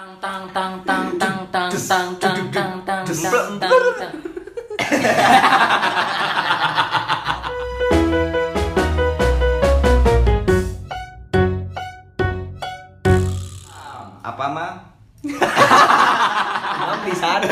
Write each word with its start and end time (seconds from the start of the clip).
Tang 0.00 0.16
tang 0.16 0.48
tang 0.56 0.80
tang 0.88 1.12
tang 1.20 1.44
tang 1.52 1.68
tang 1.76 2.16
tang 2.16 2.40
tang 2.48 2.72
tang 2.80 3.04
tang 3.20 3.60
tang 3.60 3.84
tang. 4.00 4.16
Apa 14.24 14.44
mah? 14.48 14.72
Emang 16.80 17.02
di 17.04 17.12
sana. 17.12 17.44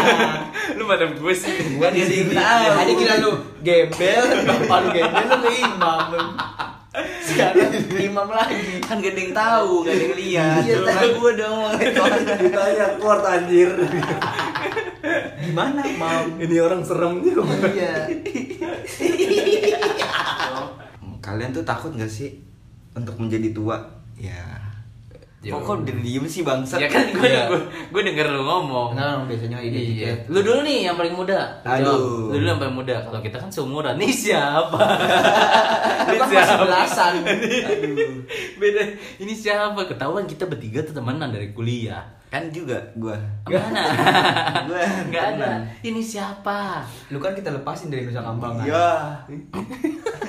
Lu 0.73 0.89
madam 0.89 1.21
gue 1.21 1.35
sih. 1.37 1.77
Gua 1.77 1.93
di 1.93 2.01
sini. 2.01 2.33
Aja 2.33 2.93
gila 2.96 3.15
lu 3.29 3.45
gembel, 3.61 4.25
depan 4.49 4.89
gembel 4.96 5.29
lu. 5.37 5.53
Sekarang 5.53 5.98
imam 8.29 8.37
lagi. 8.37 8.85
Kan 8.85 9.01
gak 9.01 9.13
ada 9.17 9.21
yang 9.25 9.33
tahu, 9.35 9.73
gak 9.89 9.95
ada 9.97 10.05
yang 10.05 10.17
lihat. 10.21 10.61
Iya, 10.61 10.77
Cuma 10.77 11.03
gue 11.09 11.33
dong 11.41 11.59
itu. 11.81 12.03
Ditanya 12.45 12.87
kuart 13.01 13.25
anjir. 13.25 13.71
Gimana, 15.41 15.81
Mam? 15.96 16.36
Ini 16.36 16.57
orang 16.61 16.85
serem 16.85 17.25
juga. 17.25 17.49
Iya. 17.72 18.13
Kalian 21.25 21.50
tuh 21.57 21.64
takut 21.64 21.93
gak 21.96 22.13
sih 22.13 22.36
untuk 22.93 23.17
menjadi 23.17 23.49
tua? 23.57 23.81
Ya. 24.21 24.61
Ya 25.39 25.55
Kok 25.55 25.63
kok 25.63 25.77
udah. 25.81 25.95
diem 26.03 26.27
sih 26.27 26.43
bangsat? 26.43 26.83
Ya 26.83 26.91
kan 26.91 27.07
gue 27.09 27.23
Iya. 27.23 27.47
gue, 27.47 27.63
gue 27.95 28.03
denger 28.03 28.27
lu 28.29 28.43
ngomong. 28.43 28.91
Nah, 28.93 29.23
biasanya 29.23 29.63
ide 29.63 29.71
Iya. 29.71 29.87
dikit. 29.87 30.19
Lu 30.29 30.43
dulu 30.43 30.67
nih 30.67 30.91
yang 30.91 30.99
paling 30.99 31.14
muda. 31.14 31.63
Aduh. 31.63 32.27
Lu 32.28 32.37
dulu 32.37 32.48
yang 32.48 32.59
paling 32.59 32.75
muda. 32.75 32.95
Kalau 33.01 33.23
kita 33.23 33.39
kan 33.39 33.47
seumuran. 33.47 33.95
Nih 33.95 34.11
siapa? 34.11 34.75
Lu 36.11 36.14
kan 36.17 36.27
masih 36.27 36.59
belasan. 36.59 37.12
Aduh. 37.70 38.27
Beda. 38.59 38.83
Ini 39.17 39.31
siapa? 39.33 39.78
Ketahuan 39.87 40.27
kita 40.27 40.42
bertiga 40.45 40.83
tuh 40.83 40.91
temenan 40.92 41.31
dari 41.31 41.55
kuliah. 41.55 42.03
Kan 42.27 42.50
juga 42.50 42.77
gue. 42.92 43.14
Mana? 43.47 43.83
Gue 44.67 44.83
Enggak 45.06 45.25
ada. 45.33 45.62
Ini 45.86 46.03
siapa? 46.03 46.83
Lu 47.08 47.17
kan 47.17 47.33
kita 47.33 47.55
lepasin 47.55 47.89
dari 47.89 48.05
Nusa 48.05 48.20
Kambangan. 48.20 48.67
Ya. 48.67 48.91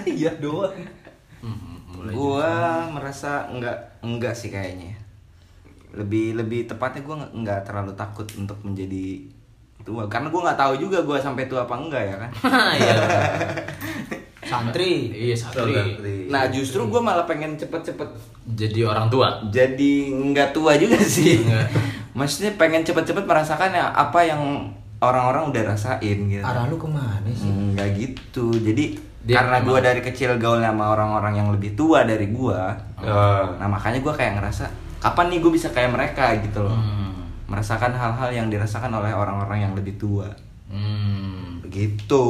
Iya 0.05 0.31
doang. 0.37 0.71
Mulai 1.99 2.11
Gua 2.11 2.49
merasa 2.87 3.43
enggak 3.45 3.75
enggak 3.99 4.31
sih 4.31 4.47
kayaknya. 4.47 4.95
Lebih 5.91 6.33
lebih 6.35 6.63
tepatnya 6.65 7.01
gua 7.01 7.15
nggak- 7.17 7.33
nggak 7.35 7.59
terlalu 7.63 7.91
takut 7.93 8.27
untuk 8.33 8.55
menjadi 8.61 9.27
tua 9.81 10.07
karena 10.07 10.27
gua 10.27 10.41
nggak 10.45 10.59
tahu 10.59 10.73
juga 10.79 11.01
gua 11.01 11.17
sampai 11.17 11.45
tua 11.45 11.63
apa 11.63 11.75
enggak 11.75 12.03
ya 12.05 12.15
kan. 12.17 12.31
Iya. 12.79 12.95
Santri. 14.41 15.11
Iya 15.11 15.35
santri. 15.35 16.25
Nah, 16.25 16.49
justru 16.49 16.81
gua 16.85 17.03
malah 17.03 17.23
pengen 17.23 17.53
cepet-cepet 17.53 18.07
Jadi 18.49 18.81
orang 18.81 19.05
tua. 19.07 19.43
jadi 19.45 19.93
nggak 20.09 20.49
tua 20.51 20.73
juga 20.73 20.97
sih. 20.97 21.37
Nggak. 21.39 21.67
Maksudnya 22.17 22.55
pengen 22.55 22.81
cepet-cepet 22.81 23.23
merasakan 23.23 23.69
ya 23.69 23.85
apa 23.87 24.19
yang 24.21 24.41
orang-orang 24.99 25.53
udah 25.53 25.63
rasain 25.67 26.17
gitu. 26.27 26.41
Arah 26.41 26.65
lu 26.65 26.75
ke 26.75 26.87
mana 26.87 27.29
sih? 27.29 27.45
Enggak 27.45 27.93
gitu. 27.95 28.49
Jadi 28.51 28.97
Dia 29.19 29.43
karena 29.43 29.57
gua 29.67 29.79
dari 29.83 29.99
kecil 29.99 30.39
gaul 30.39 30.63
sama 30.63 30.95
orang-orang 30.95 31.33
yang 31.43 31.49
lebih 31.51 31.75
tua 31.75 32.07
dari 32.07 32.31
gua. 32.31 32.71
Ah. 32.99 33.55
Nah, 33.59 33.67
makanya 33.67 33.99
gua 33.99 34.15
kayak 34.15 34.39
ngerasa 34.39 34.89
kapan 34.99 35.25
nih 35.31 35.39
gue 35.39 35.51
bisa 35.55 35.67
kayak 35.71 35.91
mereka 35.95 36.35
gitu 36.43 36.59
loh. 36.67 36.75
Hmm. 36.75 37.31
Merasakan 37.49 37.95
hal-hal 37.95 38.29
yang 38.35 38.47
dirasakan 38.51 38.91
oleh 38.93 39.15
orang-orang 39.15 39.65
yang 39.65 39.73
lebih 39.73 39.95
tua. 39.97 40.27
Hmm. 40.69 41.63
Begitu. 41.65 42.23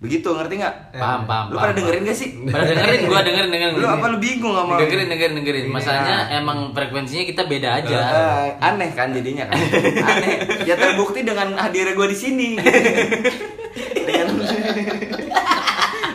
Begitu, 0.00 0.32
ngerti 0.32 0.64
nggak? 0.64 0.96
Paham, 0.96 1.28
paham. 1.28 1.44
Lu 1.52 1.60
paham, 1.60 1.64
pada 1.68 1.72
dengerin 1.76 2.08
gak 2.08 2.16
sih? 2.16 2.28
Pada 2.48 2.64
dengerin, 2.64 3.00
gua 3.04 3.20
dengerin, 3.20 3.50
dengerin. 3.52 3.74
Lu 3.76 3.88
apa 3.88 4.04
lu 4.08 4.16
bingung 4.16 4.56
sama 4.56 4.80
Dengerin, 4.80 5.12
dengerin, 5.12 5.34
dengerin. 5.36 5.64
Iya. 5.68 5.74
Masalahnya 5.76 6.16
emang 6.40 6.58
frekuensinya 6.72 7.24
kita 7.28 7.42
beda 7.44 7.68
aja. 7.84 7.98
Eh, 8.00 8.48
aneh 8.64 8.90
kan 8.96 9.12
jadinya 9.12 9.44
kan 9.52 9.60
aneh 10.16 10.64
ya 10.64 10.72
terbukti 10.80 11.20
dengan 11.20 11.52
hadirnya 11.52 11.92
gue 11.92 12.08
di 12.08 12.16
sini 12.16 12.48
dengan 13.72 14.28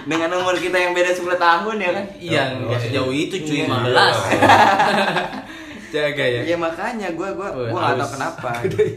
dengan 0.05 0.29
umur 0.37 0.55
kita 0.55 0.77
yang 0.77 0.91
beda 0.91 1.09
10 1.09 1.33
tahun 1.35 1.75
ya 1.75 1.89
kan 1.91 2.05
Iya, 2.15 2.41
nggak 2.61 2.79
sejauh 2.79 3.09
itu 3.09 3.35
cuy, 3.41 3.63
Iya. 3.63 3.89
15. 3.89 3.95
Jaga 5.95 6.25
ya. 6.27 6.41
ya 6.43 6.57
makanya 6.59 7.07
gue 7.09 7.29
gue 7.31 7.47
gue 7.47 7.71
nggak 7.71 7.95
tahu 7.95 8.09
kenapa 8.11 8.49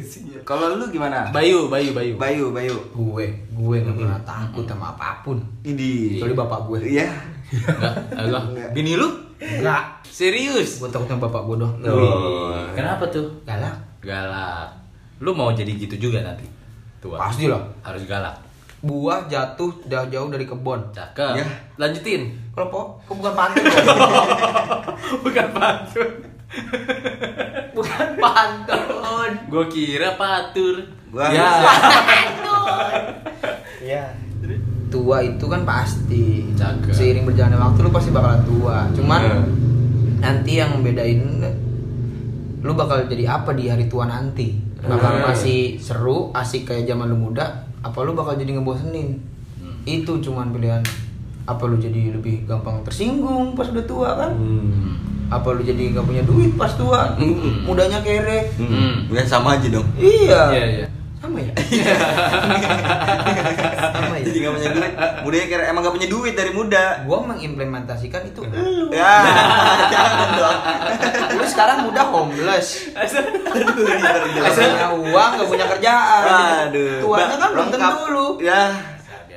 kalau 0.49 0.75
lu 0.75 0.91
gimana 0.91 1.31
Bayu, 1.31 1.71
Bayu, 1.71 1.95
Bayu. 1.95 2.19
Bayu 2.19 2.45
Bayu 2.51 2.75
Gue, 2.91 3.31
gue 3.49 3.77
gak 3.79 3.95
pernah 3.95 4.19
takut 4.27 4.67
sama 4.67 4.91
apa 4.91 5.23
pun. 5.23 5.39
ini 5.63 6.19
Kecuali 6.19 6.35
bapak 6.35 6.61
gue. 6.67 6.79
iya 6.91 7.07
Enggak, 7.49 7.95
Allah. 8.13 8.43
Bini 8.75 8.93
lu? 8.93 9.09
Enggak. 9.39 10.03
Serius? 10.05 10.83
Gue 10.83 10.91
takut 10.91 11.07
sama 11.07 11.31
bapak 11.31 11.43
gue 11.47 11.57
doang. 11.63 11.75
Oh. 11.87 12.67
Kenapa 12.75 13.07
tuh? 13.09 13.25
Galak. 13.47 13.77
Galak. 14.03 14.69
Lu 15.23 15.33
mau 15.33 15.53
jadi 15.53 15.71
gitu 15.71 15.97
juga 15.97 16.21
nanti? 16.21 16.45
Tua. 16.99 17.17
Pasti 17.17 17.47
lah. 17.47 17.63
Harus 17.81 18.05
galak. 18.05 18.37
Buah 18.79 19.27
jatuh 19.27 19.75
dah 19.85 20.07
jauh 20.07 20.29
dari 20.29 20.45
kebun. 20.45 20.81
Cakep. 20.89 21.35
Ya. 21.35 21.47
Lanjutin. 21.77 22.31
Kalau 22.53 22.67
kok, 22.69 22.87
kok 23.05 23.15
bukan 23.19 23.33
pantun? 23.33 23.65
Bukan 25.21 25.47
pantun. 25.51 26.11
bukan 27.73 28.07
pantun. 28.17 29.31
Gue 29.47 29.65
kira 29.69 30.15
patur. 30.15 30.79
Gua- 31.09 31.29
ya. 31.29 31.51
Iya. 33.81 34.05
Tua 34.89 35.21
itu 35.21 35.45
kan 35.45 35.63
pasti. 35.63 36.49
Cakep. 36.53 36.91
Seiring 36.91 37.25
berjalannya 37.25 37.59
waktu 37.59 37.79
lu 37.81 37.91
pasti 37.91 38.11
bakalan 38.11 38.43
tua. 38.43 38.87
Cuman 38.93 39.21
Iya. 39.21 39.39
nanti 40.19 40.53
yang 40.55 40.81
bedain 40.81 41.21
lu 42.59 42.73
bakal 42.75 43.07
jadi 43.07 43.37
apa 43.37 43.53
di 43.53 43.67
hari 43.67 43.87
tua 43.87 44.05
nanti. 44.05 44.55
Bakal 44.79 45.21
Hmm. 45.21 45.25
masih 45.27 45.77
seru, 45.77 46.31
asik 46.33 46.65
kayak 46.65 46.87
zaman 46.87 47.07
lu 47.07 47.19
muda, 47.21 47.68
apa 47.79 47.99
lu 48.03 48.13
bakal 48.13 48.35
jadi 48.35 48.59
ngebosenin? 48.59 49.19
Hmm. 49.57 49.77
Itu 49.85 50.19
cuman 50.19 50.51
pilihan 50.51 50.83
apa 51.45 51.63
lu 51.65 51.77
jadi 51.77 52.13
lebih 52.13 52.45
gampang 52.45 52.83
tersinggung 52.83 53.55
pas 53.55 53.67
udah 53.67 53.85
tua 53.85 54.11
kan? 54.17 54.33
Hmm. 54.35 54.99
Apa 55.29 55.53
lu 55.53 55.61
jadi 55.61 55.93
gak 55.93 56.05
punya 56.05 56.23
duit 56.23 56.53
pas 56.55 56.73
tua? 56.73 57.15
Hmm. 57.17 57.65
Mudanya 57.65 58.01
kere. 58.01 58.49
Hmm. 58.57 59.07
Bukan 59.07 59.25
sama 59.25 59.57
aja 59.57 59.69
dong 59.69 59.87
Iya. 59.97 60.43
Iya, 60.51 60.67
iya. 60.77 60.87
Sama 61.19 61.43
ya? 61.43 61.51
Sama 63.91 64.15
ya? 64.15 64.23
jadi 64.23 64.39
nggak 64.39 64.55
punya 64.55 64.71
duit 64.71 64.93
mudanya 65.19 65.47
kira 65.47 65.63
emang 65.67 65.83
gak 65.83 65.95
punya 65.95 66.07
duit 66.07 66.35
dari 66.35 66.55
muda 66.55 67.03
Gua 67.05 67.27
mengimplementasikan 67.27 68.23
itu 68.25 68.47
lu. 68.47 68.55
ya 68.95 69.15
sekarang 71.59 71.91
muda 71.91 72.03
homeless. 72.07 72.95
aduh 72.95 73.83
punya 74.63 74.89
uang, 74.95 75.31
gak 75.43 75.49
punya 75.51 75.67
kerjaan. 75.67 76.23
aduh 76.71 77.03
Tuanya 77.03 77.35
kan 77.35 77.49
belum 77.51 77.69
tentu 77.75 78.03
lu. 78.15 78.27
ya 78.39 78.71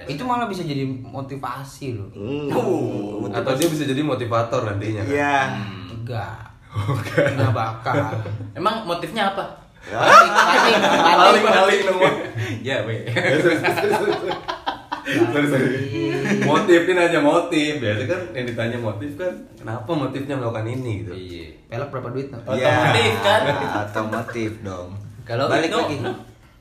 Itu 0.06 0.22
malah 0.30 0.46
bisa 0.46 0.62
jadi 0.62 0.86
motivasi 0.86 1.98
lu. 1.98 2.06
Hmm. 2.14 3.34
Atau 3.34 3.58
dia 3.58 3.66
bisa 3.66 3.90
jadi 3.90 4.06
motivator 4.06 4.70
nantinya 4.70 5.02
kan? 5.02 5.10
ya 5.10 5.38
Enggak. 5.90 6.38
Enggak 7.34 7.52
bakal. 7.58 8.22
Emang 8.54 8.86
motifnya 8.86 9.34
apa? 9.34 9.58
Paling, 9.82 11.42
paling, 11.42 11.42
Paling. 11.42 11.82
Ya, 12.62 12.86
we. 12.86 13.02
Sorry, 15.06 15.48
sorry. 15.50 15.70
Motif 16.46 16.82
ini 16.86 17.02
aja 17.02 17.20
motif. 17.20 17.72
Biasanya 17.82 18.08
kan 18.08 18.22
yang 18.38 18.46
ditanya 18.48 18.78
motif 18.78 19.12
kan 19.18 19.34
kenapa 19.58 19.92
motifnya 19.92 20.36
melakukan 20.38 20.68
ini 20.70 20.92
gitu. 21.06 21.12
Iya. 21.14 21.48
Pelek 21.72 21.88
berapa 21.90 22.08
duit? 22.14 22.28
no? 22.30 22.38
Otomotif 22.46 23.14
kan? 23.24 23.42
otomotif 23.88 24.52
dong 24.62 24.90
Kalau 25.24 25.46
balik 25.48 25.72
Ibnu, 25.72 25.80
lagi 25.80 25.98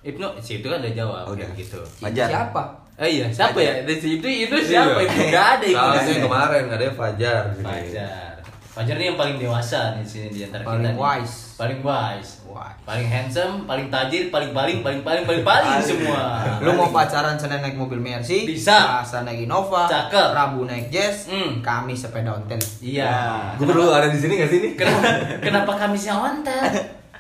Ibnu, 0.01 0.27
si 0.41 0.53
itu 0.63 0.67
kan 0.71 0.79
udah 0.81 0.95
jawab 0.97 1.25
Udah. 1.29 1.45
kayak 1.45 1.61
gitu. 1.61 1.81
Fajar 2.01 2.29
Siapa? 2.31 2.63
Eh 3.01 3.09
iya, 3.17 3.27
siapa 3.33 3.57
ya? 3.57 3.81
Dari 3.85 3.97
si 3.97 4.21
itu 4.21 4.29
itu 4.29 4.57
siapa? 4.61 5.01
Iya. 5.01 5.09
Itu 5.09 5.21
enggak 5.29 5.47
ada 5.57 5.65
itu. 5.65 5.77
Soalnya 5.77 6.05
yang 6.05 6.25
kemarin 6.29 6.63
ada 6.69 6.87
Fajar. 6.93 7.43
di. 7.57 7.65
Fajar. 7.65 8.33
Fajar 8.81 8.97
ini 8.97 9.13
yang 9.13 9.21
paling 9.21 9.37
dewasa 9.37 9.93
di 9.93 10.01
sini 10.03 10.33
di 10.33 10.41
antara 10.41 10.65
Paling 10.65 10.81
kita. 10.81 10.89
nih. 10.89 10.97
wise. 10.97 11.37
Paling 11.55 11.81
wise. 11.85 12.31
Wise. 12.43 12.81
Paling 12.81 13.05
handsome, 13.07 13.55
paling 13.63 13.93
tajir, 13.93 14.33
paling 14.33 14.51
paling 14.51 14.81
paling 14.81 15.05
paling 15.05 15.29
paling 15.29 15.45
paling 15.45 15.85
semua. 15.85 16.41
Lu 16.59 16.73
mau 16.73 16.89
pacaran 16.89 17.37
Senin 17.37 17.61
naik 17.61 17.77
mobil 17.77 18.01
Mercy, 18.01 18.49
Bisa. 18.49 19.05
Selasa 19.05 19.29
naik 19.29 19.45
Innova, 19.45 19.85
Cakep. 19.85 20.33
Rabu 20.33 20.65
naik 20.65 20.89
Jazz, 20.89 21.29
Hmm. 21.29 21.61
Kamis 21.61 22.01
sepeda 22.01 22.33
ontel. 22.33 22.57
Iya. 22.81 23.53
Gue 23.55 23.69
perlu 23.69 23.93
ada 23.93 24.09
di 24.09 24.17
sini 24.17 24.41
gak 24.41 24.49
sih 24.49 24.59
nih? 24.59 24.73
Kenapa 24.75 25.01
kenapa 25.45 25.73
kami 25.77 26.01
sih 26.01 26.09
ontel? 26.09 26.65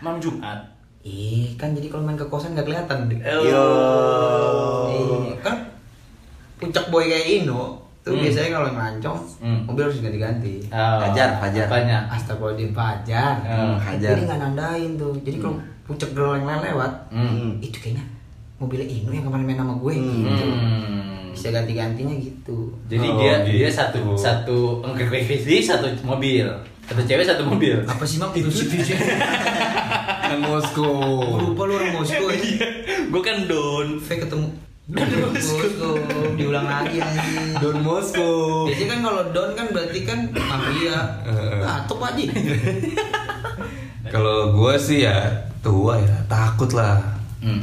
Malam 0.00 0.16
Jumat. 0.16 0.64
Ih, 1.02 1.52
kan 1.54 1.76
jadi 1.76 1.92
kalau 1.92 2.02
main 2.02 2.16
ke 2.16 2.24
kosan 2.24 2.56
gak 2.56 2.64
kelihatan. 2.64 3.04
Yo 3.12 3.64
Iya, 4.88 5.36
kan 5.38 5.68
puncak 6.56 6.88
boy 6.88 7.04
kayak 7.04 7.44
Ino 7.44 7.79
tuh 8.10 8.18
Hmm. 8.18 8.24
biasanya 8.26 8.50
kalau 8.50 8.68
ngancong 8.70 9.18
Hmm. 9.38 9.60
mobil 9.64 9.82
harus 9.86 10.02
ganti-ganti. 10.02 10.54
Oh, 10.66 10.98
Fajar, 11.00 11.28
Fajar. 11.38 11.64
Apanya? 11.64 11.98
Astagfirullahaladzim 12.10 12.70
Fajar. 12.72 13.34
Hmm, 13.40 13.76
Fajar. 13.78 14.10
Jadi 14.10 14.22
nggak 14.26 14.40
nandain 14.40 14.90
tuh. 14.96 15.14
Jadi 15.22 15.36
kalau 15.38 15.54
puncak 15.86 16.10
girl 16.10 16.34
yang 16.34 16.44
lain 16.44 16.62
lewat, 16.66 16.92
Hmm. 17.08 17.50
itu 17.58 17.78
kayaknya 17.78 18.02
mobilnya 18.58 18.86
Ino 18.86 19.10
yang 19.10 19.24
kemarin 19.24 19.44
main 19.44 19.56
sama 19.56 19.74
gue 19.74 19.92
gitu. 19.94 20.44
Hmm. 20.44 21.30
Bisa 21.30 21.48
ganti-gantinya 21.48 22.12
gitu. 22.12 22.74
Jadi 22.86 23.06
Oh, 23.06 23.16
dia 23.16 23.34
gitu. 23.40 23.50
dia 23.56 23.70
satu 23.70 24.02
satu 24.12 24.58
enggak 24.82 25.08
satu 25.62 25.86
mobil. 26.02 26.46
Satu 26.84 27.06
cewek 27.06 27.22
satu 27.22 27.46
mobil. 27.46 27.78
Apa 27.86 28.02
sih 28.02 28.18
mam 28.18 28.34
itu 28.34 28.50
sih? 28.50 28.66
Moskow. 30.40 31.22
Oh, 31.22 31.38
lupa 31.40 31.62
lu 31.66 31.74
orang 31.74 31.94
Moskow 31.94 32.30
ya. 32.34 32.66
Gue 33.06 33.22
kan 33.22 33.46
Don. 33.46 33.69
Don. 34.90 36.34
Diulang 36.34 36.66
lagi 36.66 36.98
anjing. 36.98 37.62
Don 37.62 37.78
Moskow. 37.86 38.66
Biasanya 38.66 38.88
kan 38.90 39.00
kalau 39.06 39.22
Don 39.30 39.50
kan 39.54 39.66
berarti 39.70 40.00
kan 40.02 40.18
mafia. 40.34 40.98
Atau 41.62 41.94
Pak 41.96 42.08
Haji. 42.14 42.24
Kalau 44.10 44.50
gue 44.58 44.74
sih 44.82 45.06
ya 45.06 45.30
tua 45.62 46.02
ya 46.02 46.16
takut 46.26 46.74
lah. 46.74 46.98
Hmm. 47.38 47.62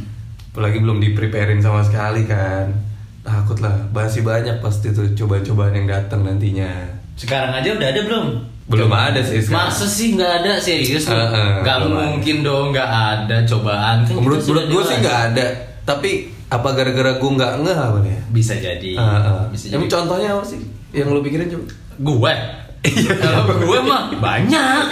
Apalagi 0.55 0.79
belum 0.79 1.03
di 1.03 1.11
preparein 1.11 1.59
sama 1.59 1.83
sekali 1.83 2.23
kan. 2.23 2.71
Takut 3.27 3.59
lah. 3.59 3.75
Masih 3.91 4.23
banyak 4.23 4.63
pasti 4.63 4.95
tuh 4.95 5.11
cobaan-cobaan 5.11 5.75
yang 5.75 5.87
datang 5.91 6.23
nantinya. 6.23 6.71
Sekarang 7.19 7.51
aja 7.51 7.75
udah 7.75 7.87
ada 7.91 8.01
belum? 8.07 8.25
Belum 8.67 8.91
ada 8.91 9.19
sih 9.19 9.43
sekarang. 9.43 9.67
Masa 9.67 9.85
sih 9.87 10.15
nggak 10.15 10.31
ada 10.43 10.51
serius? 10.59 11.07
Heeh, 11.07 11.63
Nggak 11.63 11.77
belum 11.87 11.99
mungkin 12.19 12.37
dong 12.43 12.65
nggak 12.71 12.91
ada 12.91 13.37
cobaan. 13.43 14.07
Kan 14.07 14.15
menurut 14.15 14.39
sudah 14.39 14.63
menurut 14.63 14.87
gue 14.87 14.91
sih 14.91 14.97
nggak 15.03 15.19
ada. 15.33 15.45
Tapi 15.87 16.11
apa 16.47 16.69
gara-gara 16.71 17.19
gue 17.19 17.31
nggak 17.35 17.53
ngeh 17.59 17.75
apa 17.77 17.99
ya? 18.07 18.21
Bisa 18.31 18.53
jadi. 18.55 18.95
Heeh. 18.95 19.41
Bisa 19.51 19.63
jadi. 19.67 19.75
Emang 19.75 19.91
contohnya 19.91 20.29
apa 20.31 20.43
sih? 20.47 20.59
Yang 20.95 21.07
lu 21.11 21.19
pikirin 21.19 21.47
coba? 21.51 21.65
Gue. 21.99 22.33
Kalau 23.19 23.43
gue 23.51 23.79
mah 23.83 24.01
banyak. 24.15 24.83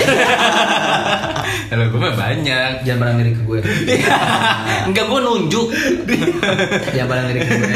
Kalau 1.72 1.86
gue 1.88 2.00
mah 2.00 2.16
banyak. 2.20 2.72
Jangan 2.84 3.00
pernah 3.00 3.14
ngiri 3.16 3.32
ke 3.32 3.42
gue. 3.48 3.60
Enggak 4.92 5.06
gue 5.12 5.20
nunjuk. 5.24 5.68
Jangan 6.92 7.08
pernah 7.08 7.24
ngiri 7.32 7.40
ke 7.40 7.54
gue. 7.56 7.76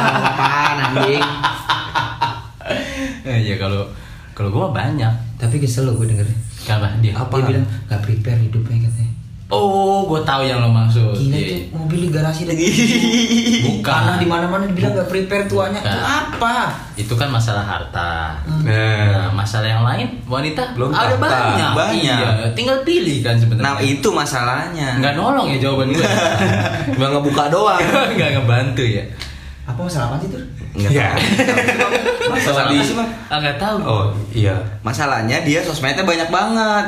Ngomong 0.00 0.24
apaan 0.32 0.76
anjing? 0.80 1.24
Ya 3.22 3.56
kalau 3.60 3.84
kalau 4.32 4.48
gue 4.48 4.60
mah 4.64 4.72
banyak. 4.72 5.12
Tapi 5.36 5.60
kesel 5.60 5.92
lo 5.92 5.98
gue 6.00 6.08
denger. 6.08 6.24
Kenapa 6.64 6.96
dia? 7.04 7.12
Dia 7.12 7.42
bilang 7.42 7.66
gak 7.90 8.00
prepare 8.00 8.40
hidupnya 8.40 8.86
katanya. 8.88 9.12
Oh, 9.52 10.08
gue 10.08 10.20
tahu 10.22 10.42
yang 10.42 10.58
lo 10.58 10.68
maksud. 10.68 11.12
Gila 11.12 11.28
Iya. 11.30 11.44
tuh 11.46 11.76
mobil 11.76 11.98
di 11.98 12.08
garasi 12.08 12.42
dan 12.42 12.56
Bukan. 13.68 13.84
Tanah 13.84 14.16
di 14.16 14.24
mana-mana 14.24 14.64
dibilang 14.64 14.92
gak 14.94 15.06
prepare 15.06 15.44
tuanya. 15.44 15.76
Bukan. 15.76 15.92
Itu 15.92 16.00
apa? 16.00 16.56
Itu 16.94 17.14
kan 17.14 17.28
masalah 17.28 17.60
harta. 17.60 18.40
Nah, 18.42 18.64
Nah, 18.64 19.28
masalah 19.30 19.68
yang 19.68 19.82
lain 19.82 20.08
wanita 20.24 20.72
Belum 20.72 20.88
ada 20.90 21.14
banyak. 21.14 21.70
Banyak. 21.74 22.00
Iya, 22.00 22.48
tinggal 22.52 22.80
pilih 22.80 23.20
kan 23.20 23.36
sebenarnya. 23.36 23.64
Nah 23.66 23.76
itu 23.78 24.08
masalahnya. 24.08 24.88
nggak 24.96 25.14
nolong 25.14 25.46
ya 25.46 25.58
jawaban 25.60 25.88
gue. 25.90 26.00
cuma 26.90 27.06
ngebuka 27.12 27.44
doang. 27.46 27.82
nggak 28.16 28.30
ngebantu 28.34 28.82
ya. 28.82 29.04
Apa 29.62 29.78
masalah 29.78 30.06
apa 30.08 30.16
sih 30.18 30.28
tuh? 30.28 30.42
Nggak 30.72 30.90
Iya. 30.90 31.08
tahu. 31.12 31.92
Masalah 32.32 32.62
Apa 32.64 32.72
di 32.72 32.80
sih, 32.80 32.96
Bang? 32.96 33.08
Ah, 33.28 33.38
nggak 33.38 33.58
tahu. 33.58 33.76
Oh, 33.82 34.04
iya. 34.32 34.56
Masalahnya 34.80 35.44
dia 35.44 35.60
sosmednya 35.60 36.02
banyak 36.02 36.28
banget. 36.28 36.86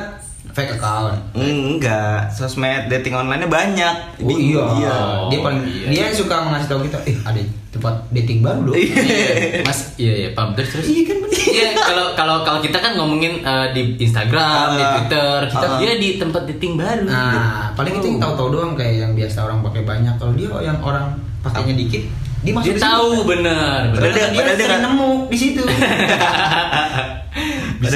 Fake 0.54 0.70
account. 0.72 1.18
Enggak, 1.34 2.30
sosmed 2.30 2.86
dating 2.86 3.10
online-nya 3.12 3.50
banyak. 3.50 3.94
Oh 4.22 4.30
iya. 4.30 4.62
iya. 4.78 4.96
Dia 5.26 5.38
paling 5.40 5.60
iya. 5.66 5.86
dia 5.90 6.04
suka 6.08 6.46
ngasih 6.46 6.68
tahu 6.68 6.86
kita, 6.86 6.98
eh 7.02 7.16
ada 7.20 7.42
tempat 7.68 7.90
dating 8.08 8.38
baru 8.38 8.62
loh. 8.64 8.74
Iya, 8.74 9.66
Mas, 9.66 9.98
iya 9.98 10.12
iya, 10.14 10.28
paham 10.30 10.54
terus 10.54 10.70
terus. 10.70 10.86
Iya 10.86 11.02
kan, 11.04 11.16
bener. 11.18 11.38
Iya, 11.44 11.68
kalau 11.74 12.06
kalau 12.14 12.36
kalau 12.40 12.60
kita 12.62 12.78
kan 12.78 12.94
ngomongin 12.94 13.42
eh, 13.42 13.66
di 13.74 13.98
Instagram, 13.98 14.66
di 14.72 14.80
Ah, 14.80 14.90
Twitter, 14.94 15.38
kita 15.50 15.66
ah. 15.66 15.76
dia 15.76 15.92
di 15.96 16.08
tempat 16.16 16.42
dating 16.46 16.78
baru. 16.78 17.02
Nah, 17.02 17.74
paling 17.74 17.92
kita 17.92 18.06
yang 18.08 18.20
tahu-tahu 18.22 18.48
doang 18.52 18.72
kayak 18.72 18.94
yang 19.00 19.12
biasa 19.12 19.42
orang 19.42 19.58
pakai 19.60 19.82
banyak. 19.82 20.14
Kalau 20.14 20.32
dia 20.32 20.48
yang 20.62 20.78
orang 20.78 21.06
pakainya 21.42 21.74
dikit, 21.76 22.02
dia 22.40 22.52
masuk 22.54 22.70
dia 22.70 22.78
tahu 22.78 23.26
benar. 23.26 23.90
Padahal 23.90 24.06
benar. 24.06 24.30
dia- 24.30 24.30
dia, 24.30 24.54
dia 24.54 24.66
nggak- 24.70 24.82
nemu 24.86 25.10
di 25.26 25.36
situ. 25.36 25.62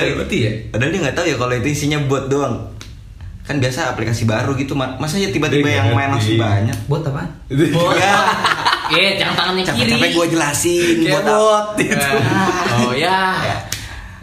Padahal- 0.00 0.18
gitu 0.20 0.34
ya? 0.38 0.50
Padahal 0.68 0.90
dia 0.90 1.00
nggak 1.02 1.16
tahu 1.16 1.26
ya 1.26 1.36
kalau 1.36 1.54
itu 1.54 1.68
isinya 1.68 1.98
bot 2.02 2.24
doang. 2.26 2.56
Kan 3.42 3.56
biasa 3.58 3.90
aplikasi 3.90 4.22
baru 4.24 4.52
gitu, 4.54 4.72
Ma- 4.72 4.94
masa 4.94 5.16
ya 5.16 5.28
tiba-tiba 5.28 5.64
yang 5.66 5.90
main 5.90 6.08
langsung 6.08 6.36
banyak. 6.36 6.76
Buat 6.84 7.02
apaan? 7.04 7.28
Bot. 7.48 7.94
Ya. 7.94 8.14
Iya, 8.88 9.20
jangan 9.20 9.34
tangannya 9.36 9.64
kiri. 9.66 9.84
Capek-capek 9.84 10.10
gue 10.10 10.26
jelasin 10.32 10.96
Kayak 11.04 11.22
bot 11.22 11.66
gitu. 11.78 12.08
Oh 12.80 12.92
ya. 12.96 13.20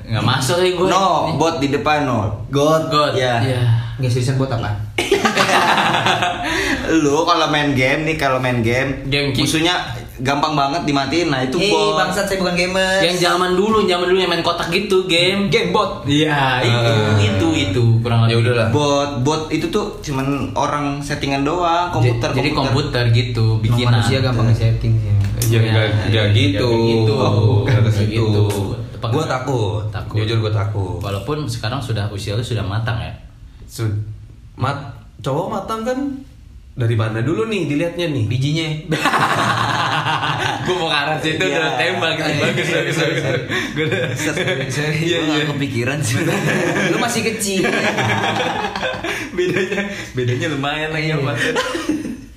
Nggak 0.04 0.24
masuk 0.24 0.58
ya 0.58 0.74
gue. 0.74 0.88
No, 0.88 1.38
bot 1.38 1.56
di 1.58 1.70
depan 1.70 2.02
no. 2.02 2.34
God, 2.50 2.90
God. 2.90 3.14
Ya. 3.14 3.46
Iya. 3.46 3.62
Nggak 3.98 4.10
seriusan 4.10 4.42
buat 4.42 4.50
apaan? 4.50 4.74
Lu 6.98 7.24
kalau 7.24 7.48
main 7.48 7.72
game 7.72 8.02
nih, 8.04 8.16
kalau 8.16 8.38
main 8.38 8.60
game, 8.60 9.06
Game 9.06 9.32
ki- 9.32 9.42
musuhnya 9.42 9.76
gampang 10.18 10.54
banget 10.54 10.86
dimatiin. 10.86 11.28
Nah, 11.28 11.42
itu 11.42 11.58
Eh, 11.58 11.68
bot. 11.68 11.98
bangsat 11.98 12.24
saya 12.24 12.38
bukan 12.38 12.56
gamer. 12.56 13.02
Yang 13.02 13.18
zaman 13.22 13.52
dulu, 13.54 13.84
zaman 13.84 14.06
dulu 14.06 14.16
yang 14.18 14.30
main 14.30 14.40
kotak 14.40 14.70
gitu, 14.70 15.04
game. 15.06 15.50
game 15.50 15.70
bot. 15.70 16.06
Iya, 16.06 16.62
itu, 16.62 16.92
Ah. 16.94 17.20
itu, 17.20 17.48
itu 17.52 17.84
kurang 18.00 18.24
Ya 18.24 18.34
lebih. 18.34 18.48
udahlah. 18.48 18.68
Bot, 18.70 19.10
bot 19.22 19.42
itu 19.50 19.68
tuh 19.68 20.00
cuman 20.02 20.26
orang 20.54 20.98
settingan 21.00 21.42
doang, 21.42 21.92
komputer, 21.92 22.32
Jadi 22.32 22.50
komputer 22.52 23.04
gitu, 23.12 23.60
Bikin 23.60 23.76
bikinan. 23.82 24.00
manusia 24.00 24.18
gampang 24.20 24.48
setting 24.52 24.94
sih. 24.96 25.12
Ya 25.12 25.16
Iya, 25.46 25.60
enggak 25.62 25.86
iya, 25.86 26.00
enggak 26.08 26.26
iya, 26.26 26.34
gitu. 26.34 26.66
kayak 26.66 26.88
gitu. 26.88 27.18
Gitu. 28.08 28.46
Gua 29.06 29.26
takut. 29.28 29.84
Takut. 29.92 30.16
Jujur 30.18 30.38
gua 30.40 30.54
takut. 30.56 30.98
Walaupun 31.00 31.46
sekarang 31.46 31.78
sudah 31.78 32.08
usia 32.10 32.34
lu 32.34 32.42
sudah 32.42 32.64
matang 32.64 32.98
ya. 32.98 33.14
Sud 33.66 33.92
mat 34.56 34.96
cowok 35.26 35.48
matang 35.50 35.82
kan 35.82 36.00
dari 36.76 36.92
mana 36.94 37.24
dulu 37.24 37.48
nih 37.48 37.72
dilihatnya 37.72 38.12
nih? 38.12 38.24
Bijinya. 38.28 38.68
gue 40.68 40.76
mau 40.76 40.92
ke 40.92 40.98
arah 40.98 41.18
situ 41.24 41.40
Iya. 41.40 41.56
udah 41.56 41.72
tembak 41.80 42.14
gitu. 42.20 42.32
bagus 42.44 42.68
bagus 42.68 42.96
bagus. 43.00 43.24
Gue 43.72 43.86
udah 43.88 44.02
Sorry, 44.68 45.00
Iya, 45.08 45.18
gua 45.24 45.26
nggak 45.26 45.40
iya. 45.40 45.48
kepikiran 45.56 45.98
sih. 46.04 46.20
Lu 46.92 46.98
masih 47.00 47.22
kecil. 47.32 47.64
bedanya 49.36 49.82
bedanya 50.16 50.48
lumayan 50.52 50.90
lah 50.92 51.02
ya 51.02 51.16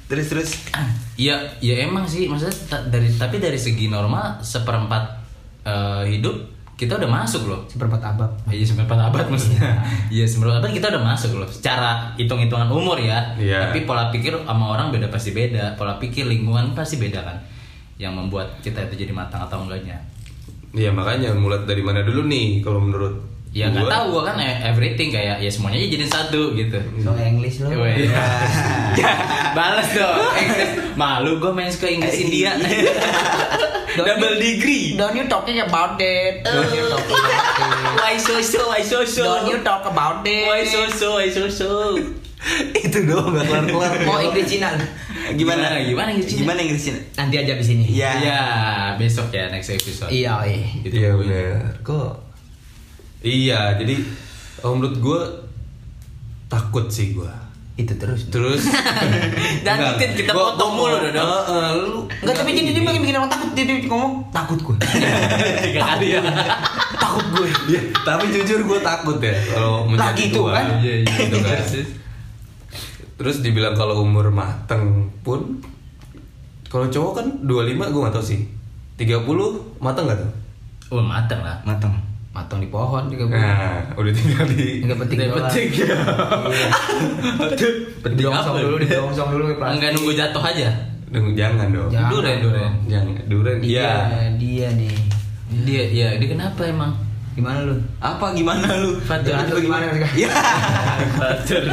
terus 0.08 0.26
terus. 0.32 0.50
Iya, 1.18 1.58
ya 1.58 1.84
emang 1.84 2.06
sih 2.06 2.30
maksudnya 2.30 2.88
dari 2.88 3.10
tapi 3.18 3.42
dari 3.42 3.58
segi 3.58 3.90
normal 3.90 4.40
seperempat 4.40 5.18
eh, 5.66 6.14
hidup 6.14 6.57
kita 6.78 6.94
udah 6.94 7.10
masuk 7.10 7.50
loh. 7.50 7.66
Seperempat 7.66 7.98
abad. 7.98 8.30
Iya 8.46 8.62
seperempat 8.62 9.10
abad 9.10 9.26
maksudnya. 9.26 9.82
Iya 10.14 10.30
seperempat 10.30 10.62
abad 10.62 10.70
kita 10.70 10.86
udah 10.94 11.02
masuk 11.02 11.42
loh. 11.42 11.50
Secara 11.50 12.14
hitung-hitungan 12.14 12.70
umur 12.70 13.02
ya. 13.02 13.34
Iya. 13.34 13.66
Tapi 13.68 13.82
pola 13.82 14.14
pikir 14.14 14.38
sama 14.46 14.78
orang 14.78 14.94
beda 14.94 15.10
pasti 15.10 15.34
beda. 15.34 15.74
Pola 15.74 15.98
pikir 15.98 16.30
lingkungan 16.30 16.78
pasti 16.78 17.02
beda 17.02 17.18
kan. 17.26 17.34
Yang 17.98 18.14
membuat 18.14 18.62
kita 18.62 18.86
itu 18.86 19.02
jadi 19.02 19.10
matang 19.10 19.42
atau 19.42 19.66
enggaknya. 19.66 19.98
Iya 20.70 20.94
makanya 20.94 21.34
mulai 21.34 21.66
dari 21.66 21.82
mana 21.82 22.06
dulu 22.06 22.30
nih 22.30 22.62
kalau 22.62 22.78
menurut 22.78 23.26
Ya 23.48 23.72
nggak 23.72 23.88
tahu 23.88 24.12
gua 24.12 24.22
kan 24.28 24.36
e- 24.36 24.60
everything 24.60 25.08
kayak 25.08 25.40
ya 25.40 25.48
semuanya 25.48 25.80
aja 25.80 25.88
jadi 25.96 26.04
satu 26.04 26.52
gitu. 26.52 26.78
So 27.00 27.16
English 27.16 27.64
lo. 27.64 27.74
Weh. 27.74 28.06
Ya, 28.98 29.14
Balas 29.54 29.94
dong. 29.94 30.26
Inggris. 30.36 30.70
Malu 30.98 31.38
gue 31.38 31.52
main 31.54 31.70
ke 31.70 31.86
Inggris 31.86 32.18
India. 32.18 32.50
Double 34.04 34.36
degree. 34.38 34.94
Don't 34.94 35.16
you 35.16 35.26
talking 35.26 35.58
about 35.58 35.98
it? 35.98 36.44
Don't 36.44 36.70
you 36.70 36.86
talking 36.86 37.18
about 37.18 37.34
it? 37.58 37.98
Why 37.98 38.14
so 38.20 38.38
so? 38.38 38.68
Why 38.70 38.82
so 38.84 39.02
so? 39.02 39.24
Don't 39.24 39.48
you 39.50 39.58
talk 39.66 39.82
about 39.88 40.22
it? 40.22 40.46
Why 40.46 40.62
so 40.62 40.86
so? 40.86 41.18
Why 41.18 41.26
so 41.32 41.48
so? 41.50 41.98
itu 42.86 42.98
doang 43.02 43.34
gak 43.34 43.50
kelar 43.50 43.64
kelar. 43.66 43.92
Mau 44.06 44.18
Inggris 44.22 44.46
Cina? 44.46 44.70
Gimana? 45.34 45.74
Gimana? 45.82 45.82
Gimana 45.82 46.08
Inggris 46.14 46.28
Cina? 46.30 46.40
Gimana 46.46 46.60
Inggris 46.62 46.82
Cina? 46.86 47.00
Nanti 47.18 47.34
aja 47.34 47.52
di 47.58 47.64
sini. 47.66 47.84
Iya. 47.90 48.10
Ya, 48.22 48.42
besok 48.94 49.34
ya 49.34 49.50
next 49.50 49.74
episode. 49.74 50.10
Iya, 50.10 50.46
iya. 50.46 50.62
Gitu. 50.86 50.94
Iya 50.94 51.10
benar. 51.18 51.82
Kok? 51.82 52.12
Iya 53.18 53.74
jadi 53.74 53.98
oh, 54.62 54.78
menurut 54.78 54.96
gua 55.02 55.20
takut 56.46 56.86
sih 56.86 57.18
gua. 57.18 57.34
Itu 57.78 57.94
terus. 57.94 58.26
Terus 58.26 58.66
Dan 59.66 59.76
kita 59.94 60.34
gua- 60.34 60.50
potong 60.52 60.72
mulu 60.74 60.98
dong. 60.98 61.14
Heeh, 61.14 61.66
lu 61.78 61.98
Enggak, 62.18 62.34
tapi 62.36 62.50
jadi 62.52 62.74
dia 62.74 62.82
makin 62.82 63.00
bikin 63.00 63.16
orang 63.16 63.30
takut. 63.30 63.48
Dia, 63.54 63.64
dia 63.64 63.76
ngomong 63.86 64.12
takut 64.28 64.58
gue. 64.58 64.76
Tiga 65.64 65.80
kali 65.86 66.06
ya. 66.10 66.20
takut 67.02 67.26
gue. 67.32 67.46
Iya, 67.68 67.80
tapi 68.02 68.24
jujur 68.28 68.60
gue 68.60 68.78
takut 68.80 69.18
ya 69.18 69.30
kalau 69.48 69.86
menjadi 69.86 70.10
Lagi 70.10 70.24
tua. 70.28 70.50
kan? 70.52 70.66
Iya, 70.76 70.94
iya. 71.00 71.14
Gitu 71.16 71.36
kan. 71.38 71.58
Terus 73.14 73.36
dibilang 73.40 73.74
kalau 73.74 74.02
umur 74.02 74.26
mateng 74.28 75.14
pun 75.22 75.62
kalau 76.66 76.86
cowok 76.86 77.12
kan 77.14 77.26
25 77.40 77.48
gue 77.88 78.00
gak 78.02 78.12
tau 78.12 78.24
sih. 78.24 78.42
30 78.96 79.22
mateng 79.78 80.04
gak 80.04 80.18
tuh? 80.18 80.30
Oh, 80.90 80.98
matang 80.98 81.40
lah. 81.40 81.62
Matang. 81.62 81.94
Matang 82.38 82.62
di 82.62 82.70
pohon 82.70 83.10
juga 83.10 83.24
bu. 83.26 83.34
Nah, 83.34 83.82
udah 83.92 84.12
tinggal 84.14 84.46
di 84.48 84.78
Enggak 84.78 84.98
penting 85.02 85.18
doang. 85.18 85.34
penting 85.42 85.68
ya. 85.74 85.90
Penting 87.98 88.22
Didongsong 88.22 88.54
apa? 88.54 88.62
dulu, 88.62 88.76
didongsong 88.78 89.28
dulu. 89.28 89.44
Enggak 89.58 89.90
nunggu 89.90 90.12
jatuh 90.14 90.38
aja. 90.40 90.70
Deng, 91.08 91.34
jangan 91.34 91.66
dong. 91.68 91.90
Jangan. 91.90 92.10
Duren, 92.12 92.36
duren. 92.38 92.72
Jangan. 92.86 93.14
Duren. 93.26 93.56
Dia, 93.58 93.66
Iya. 93.66 93.90
dia 94.38 94.66
nih. 94.70 94.94
Dia, 95.66 95.82
ya, 95.88 96.08
dia 96.14 96.28
kenapa 96.28 96.62
emang? 96.62 96.92
Gimana 97.34 97.64
lu? 97.64 97.74
Apa 97.98 98.30
gimana 98.32 98.66
lu? 98.76 98.98
Fatur. 99.00 99.34
Lu 99.48 99.58
gimana? 99.58 99.88
Ya. 100.14 100.30
Fatur. 101.18 101.64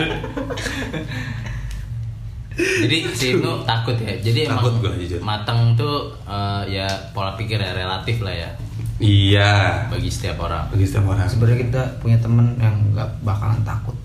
Jadi 2.55 2.97
si 3.11 3.35
Ibnu 3.35 3.67
takut 3.67 3.99
ya. 3.99 4.15
Jadi 4.15 4.47
emang 4.47 4.63
Takut 4.63 4.73
gua, 4.79 4.91
jujur. 4.95 5.19
matang 5.19 5.75
tuh 5.75 6.07
eh, 6.23 6.63
ya 6.71 6.87
pola 7.11 7.35
pikir 7.35 7.59
ya 7.59 7.75
relatif 7.75 8.23
lah 8.23 8.31
ya 8.31 8.49
Iya. 8.99 9.87
bagi 9.91 10.07
setiap 10.07 10.39
orang. 10.45 10.71
Bagi 10.71 10.85
setiap 10.87 11.11
orang. 11.11 11.27
Sebenarnya 11.27 11.59
kita 11.67 11.81
punya 11.99 12.17
temen 12.21 12.55
yang 12.61 12.75
nggak 12.95 13.23
bakalan 13.25 13.59
takut 13.65 13.95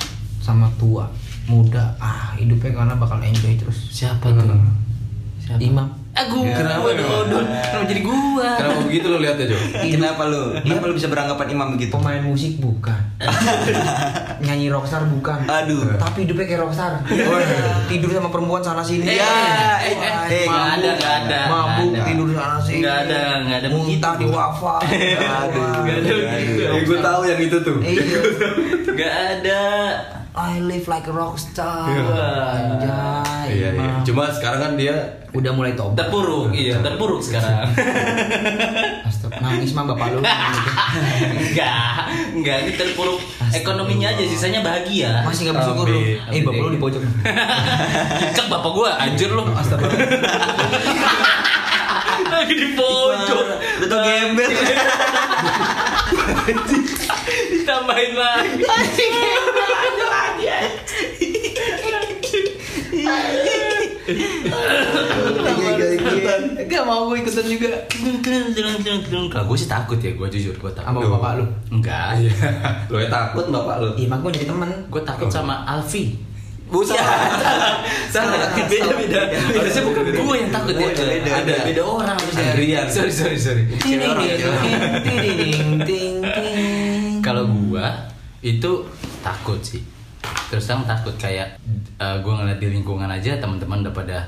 sama 0.42 0.66
tua. 0.80 1.06
muda 1.50 1.99
ah 1.99 2.30
hidupnya 2.38 2.70
karena 2.78 2.94
bakal 2.94 3.18
enjoy 3.18 3.59
terus 3.59 3.90
Siapa 3.90 4.30
tuh? 4.30 4.54
Siapa? 5.42 5.59
Imam 5.59 6.00
Aku. 6.12 6.43
Kenapa 6.43 6.90
Kenapa 6.90 7.23
dong? 7.25 7.47
Kenapa 7.47 7.85
jadi 7.87 8.02
gua? 8.02 8.49
Kenapa 8.52 8.81
begitu 8.83 9.07
lo 9.07 9.17
lihatnya 9.17 9.47
Jo? 9.47 9.59
Kenapa 9.81 10.23
lu? 10.26 10.43
Kenapa 10.59 10.85
lu 10.85 10.95
bisa 10.95 11.07
beranggapan 11.07 11.47
imam 11.49 11.69
begitu? 11.71 11.90
pemain 11.93 12.19
musik 12.21 12.59
bukan 12.59 12.99
nyanyi 14.40 14.67
rockstar 14.69 15.05
bukan 15.05 15.45
Aduh. 15.45 15.95
tapi 15.97 16.25
hidupnya 16.25 16.47
kayak 16.47 16.61
rockstar 16.62 16.93
tidur 17.87 18.11
sama 18.11 18.29
perempuan 18.29 18.59
sana 18.59 18.81
sini 18.81 19.05
Eh, 19.05 19.17
Ya, 19.17 19.29
eh, 19.79 19.93
eh, 19.93 20.12
eh, 20.33 20.45
nggak 20.47 20.67
ada, 20.73 20.90
nggak 20.95 21.14
ada, 21.21 21.38
mabuk 21.47 21.90
nggak 21.90 22.00
ada. 22.00 22.09
tidur 22.09 22.29
sana 22.33 22.57
sini 22.59 22.79
Nggak 22.81 22.97
ada, 23.02 23.21
nggak 23.43 23.59
ada 23.59 23.69
muntah 23.71 24.14
di 24.17 24.26
wafa 24.26 24.75
Aduh, 24.81 25.69
nggak 25.85 25.97
ada. 26.00 26.12
Eh, 26.71 26.83
gue 26.83 26.99
tahu 27.00 27.21
yang 27.25 27.40
itu 27.40 27.57
tuh. 27.61 27.76
iya 27.81 28.02
Gak 28.90 29.14
ada. 29.37 29.62
I 30.40 30.56
live 30.59 30.88
like 30.88 31.04
a 31.04 31.12
rockstar 31.12 31.85
Iya. 31.85 32.32
anjay 32.64 33.44
Iya, 33.50 33.68
iya. 33.75 33.92
Cuma 34.00 34.32
sekarang 34.32 34.56
kan 34.59 34.73
dia 34.75 34.97
udah 35.30 35.52
mulai 35.52 35.76
tobat 35.76 36.00
Terpuruk, 36.00 36.49
iya 36.50 36.80
terpuruk 36.80 37.20
sekarang. 37.20 37.68
Astaga, 39.09 39.37
nangis 39.38 39.70
mah 39.70 39.85
bapak 39.87 40.06
lu 40.11 40.25
Enggak, 41.44 41.94
enggak 42.32 42.56
ini 42.62 42.73
terpuruk 42.75 43.20
ekonominya 43.52 44.09
aja, 44.11 44.25
sisanya 44.25 44.61
bahagia. 44.61 45.20
masih 45.23 45.44
nggak 45.44 45.61
bersyukur 45.61 45.87
lu 45.87 46.00
eh 46.09 46.40
bapak 46.40 46.62
lu 46.62 46.70
di 46.73 46.80
pojok 46.80 47.02
Cek 48.37 48.47
bapak 48.49 48.70
gua, 48.73 48.90
anjir 48.97 49.28
lu. 49.28 49.44
Lagi 52.30 52.54
di 52.54 52.68
pojok. 52.73 53.44
Lu 53.76 53.87
tuh 53.87 53.99
gembel. 54.00 54.50
Ditambahin 57.70 58.18
lagi. 58.18 58.50
Gak 66.66 66.82
mau 66.82 67.06
gue 67.06 67.22
ikutan 67.22 67.46
juga 67.46 67.70
Kalau 69.30 69.44
gue 69.46 69.58
sih 69.58 69.70
takut 69.70 70.02
ya, 70.02 70.10
gue 70.18 70.28
jujur 70.34 70.54
gue 70.58 70.70
takut. 70.74 70.82
Sama 70.82 70.98
bapak 70.98 71.38
lu? 71.38 71.46
Enggak. 71.70 72.10
Iya. 72.18 72.34
Lo 72.90 72.98
ya 72.98 73.06
takut 73.06 73.46
bapak 73.54 73.76
lo. 73.78 73.94
Iya, 73.94 74.10
mak 74.10 74.18
gue 74.26 74.30
jadi 74.34 74.50
temen 74.50 74.70
Gue 74.90 75.02
takut 75.06 75.30
sama 75.30 75.62
Alfi. 75.62 76.18
Bukan. 76.70 76.94
Salah, 78.14 78.50
beda 78.66 78.90
beda. 78.98 79.20
Harusnya 79.30 79.82
bukan 79.86 80.02
gue 80.10 80.36
yang 80.42 80.50
takut 80.50 80.74
ya. 80.74 80.90
Beda, 80.90 81.30
Ada 81.46 81.54
beda. 81.70 81.82
orang 81.86 82.18
harusnya. 82.18 82.50
Adrian. 82.50 82.86
Sorry 82.90 83.14
sorry 83.14 83.38
sorry. 83.38 83.62
Ting, 83.78 84.02
ting, 84.02 84.18
ting, 84.18 84.42
ting, 85.06 85.78
ting, 85.86 86.14
ting. 86.18 86.79
Kalau 87.30 87.46
gua 87.46 87.87
itu 88.42 88.70
takut 89.22 89.62
sih. 89.62 89.78
Terus 90.50 90.66
terang 90.66 90.82
takut 90.82 91.14
kayak 91.14 91.54
eh, 92.02 92.16
gua 92.26 92.42
ngeliat 92.42 92.58
di 92.58 92.75
lingkungan 92.75 93.06
aja 93.06 93.38
teman-teman 93.38 93.87
udah 93.87 93.94
pada 93.94 94.18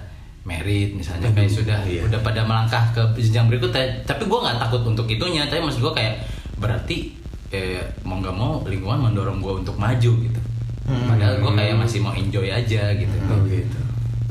merit 0.43 0.95
misalnya 0.95 1.31
kayak 1.31 1.51
sudah 1.55 1.81
iya. 1.87 2.03
udah 2.03 2.19
pada 2.23 2.47
melangkah 2.47 2.95
ke 2.95 3.03
jenjang 3.19 3.51
berikutnya. 3.51 4.07
Tapi 4.07 4.31
gua 4.31 4.47
nggak 4.47 4.59
takut 4.63 4.83
untuk 4.87 5.11
itunya. 5.11 5.51
Tapi 5.51 5.59
maksud 5.59 5.83
gua 5.83 5.95
kayak 5.99 6.23
berarti 6.63 7.11
eh, 7.51 7.83
mau 8.07 8.23
nggak 8.23 8.37
mau 8.39 8.63
lingkungan 8.63 9.11
mendorong 9.11 9.43
gua 9.43 9.59
untuk 9.59 9.75
maju 9.75 10.13
gitu. 10.23 10.41
Padahal 10.87 11.43
gua 11.43 11.53
kayak 11.59 11.75
masih 11.83 11.99
mau 12.07 12.15
enjoy 12.15 12.47
aja 12.47 12.95
gitu. 12.95 13.17
Oh 13.27 13.43
gitu. 13.51 13.79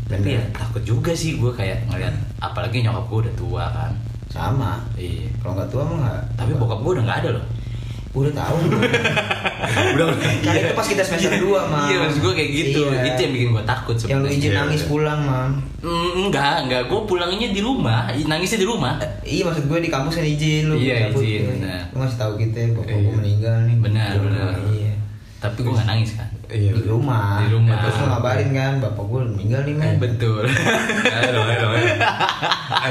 Tapi 0.07 0.35
ya 0.39 0.43
takut 0.55 0.83
juga 0.87 1.11
sih 1.11 1.35
gua 1.35 1.51
kayak 1.51 1.91
ngeliat 1.91 2.15
apalagi 2.39 2.83
nyokap 2.87 3.05
gua 3.11 3.19
udah 3.27 3.35
tua 3.35 3.65
kan. 3.75 3.91
Sama 4.31 4.79
Iya. 4.95 5.27
Kalau 5.43 5.59
nggak 5.59 5.67
tua 5.67 5.83
mah 5.83 5.97
nggak 6.07 6.21
Tapi 6.39 6.51
bokap 6.55 6.79
gua 6.79 6.91
udah 6.95 7.03
nggak 7.03 7.19
ada 7.27 7.29
loh. 7.35 7.45
Udah 8.11 8.33
tahu 8.33 8.55
Udah 9.95 10.05
udah. 10.05 10.31
Kan 10.41 10.53
itu 10.53 10.73
pas 10.73 10.83
kita 10.83 10.99
semester 10.99 11.31
2 11.31 11.47
mah 11.47 11.87
Iya 11.87 11.97
maksud 12.01 12.19
gue 12.19 12.33
kayak 12.33 12.51
gitu 12.51 12.81
Iya. 12.85 13.07
Itu 13.07 13.19
yang 13.21 13.33
bikin 13.33 13.47
gue 13.49 13.63
takut 13.63 13.95
Yang 13.95 14.03
lu 14.03 14.03
sebenarnya 14.03 14.35
izin 14.35 14.43
Iya, 14.45 14.57
nangis 14.57 14.81
iya. 14.81 14.89
pulang 14.89 15.19
mam 15.21 15.51
Mm, 15.81 16.09
Enggak, 16.21 16.55
enggak 16.61 16.81
Gue 16.85 16.99
pulangnya 17.05 17.47
di 17.49 17.61
rumah 17.61 18.01
Nangisnya 18.11 18.59
di 18.59 18.67
rumah 18.67 18.93
Iya 19.21 19.43
maksud 19.43 19.63
gue 19.65 19.79
di 19.79 19.87
kampus 19.87 20.13
kan 20.13 20.25
izin 20.25 20.63
lu 20.67 20.75
Iya, 20.75 21.07
izin, 21.09 21.23
ya. 21.23 21.41
benar. 21.49 21.79
Lu 21.87 21.97
ngasih 21.97 22.19
tahu 22.19 22.33
kita 22.37 22.59
bapak 22.73 22.85
Iya. 22.85 22.99
gue 22.99 23.13
meninggal 23.15 23.55
nih 23.63 23.75
Benar, 23.79 24.11
benar. 24.19 24.51
Iya 24.67 24.93
Tapi 25.39 25.57
gue 25.57 25.71
gak 25.71 25.87
nangis 25.87 26.11
kan 26.13 26.27
Iya. 26.51 26.71
Di 26.75 26.83
rumah 26.83 27.39
Di 27.39 27.47
rumah. 27.55 27.79
Terus 27.79 27.95
lu 27.95 28.05
ngabarin 28.05 28.49
kan 28.51 28.73
bapak 28.79 29.03
gue 29.07 29.19
meninggal 29.31 29.61
nih 29.63 29.71
men 29.73 29.95
Betul 29.97 30.43
Ayo 31.07 31.29
dong, 31.31 31.47
ayo 31.47 31.57
dong, 31.57 31.73
ayo. 31.73 31.87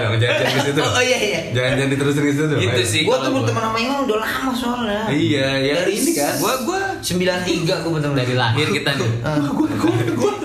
Dong, 0.01 0.15
jangan 0.17 0.37
jangan 0.41 0.49
ke 0.51 0.61
situ. 0.65 0.81
Oh, 0.81 0.91
oh, 0.91 1.03
iya, 1.05 1.19
iya. 1.21 1.41
Jangan 1.53 1.73
jangan 1.77 1.91
diterusin 1.93 2.23
ke 2.23 2.33
situ. 2.33 2.55
Gitu 2.57 2.73
ayo. 2.73 2.89
sih. 2.89 3.03
Gue 3.05 3.13
kalau 3.13 3.21
tuh 3.21 3.31
gua. 3.31 3.39
berteman 3.45 3.63
sama 3.69 3.79
Imam 3.79 3.99
udah 4.03 4.19
lama 4.19 4.53
soalnya 4.57 5.01
Iya, 5.13 5.49
ya 5.61 5.75
Dari 5.83 5.93
ini 5.93 6.11
kan 6.17 6.33
Gua 6.41 6.55
gue 6.65 6.81
93 7.05 7.69
gue 7.69 7.91
berteman 7.93 8.17
Dari 8.17 8.35
lahir 8.35 8.67
kita 8.71 8.91
nih 8.97 9.13
Ah. 9.21 9.37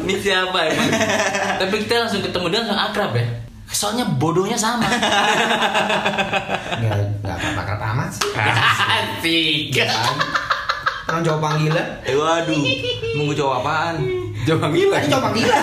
Ini 0.05 0.15
siapa 0.19 0.59
emang 0.67 0.89
Tapi 1.63 1.75
kita 1.81 1.93
langsung 2.03 2.21
ketemu 2.21 2.45
dia 2.51 2.59
langsung 2.61 2.77
akrab 2.77 3.11
ya 3.15 3.25
Soalnya 3.65 4.05
bodohnya 4.05 4.53
sama 4.53 4.85
Gak, 6.85 6.95
gak 7.23 7.35
apa-apa 7.41 7.85
amat 7.95 8.09
sih 8.13 8.29
Asik 8.99 9.73
Orang 11.05 11.21
cowok 11.21 11.39
panggilan 11.39 11.87
Eh, 12.01 12.13
waduh. 12.13 12.57
Mau 13.15 13.29
jawab 13.31 13.61
apaan? 13.61 13.95
Gila. 14.41 14.61
Tadi 14.91 15.07
cowok 15.07 15.23
panggilan 15.23 15.61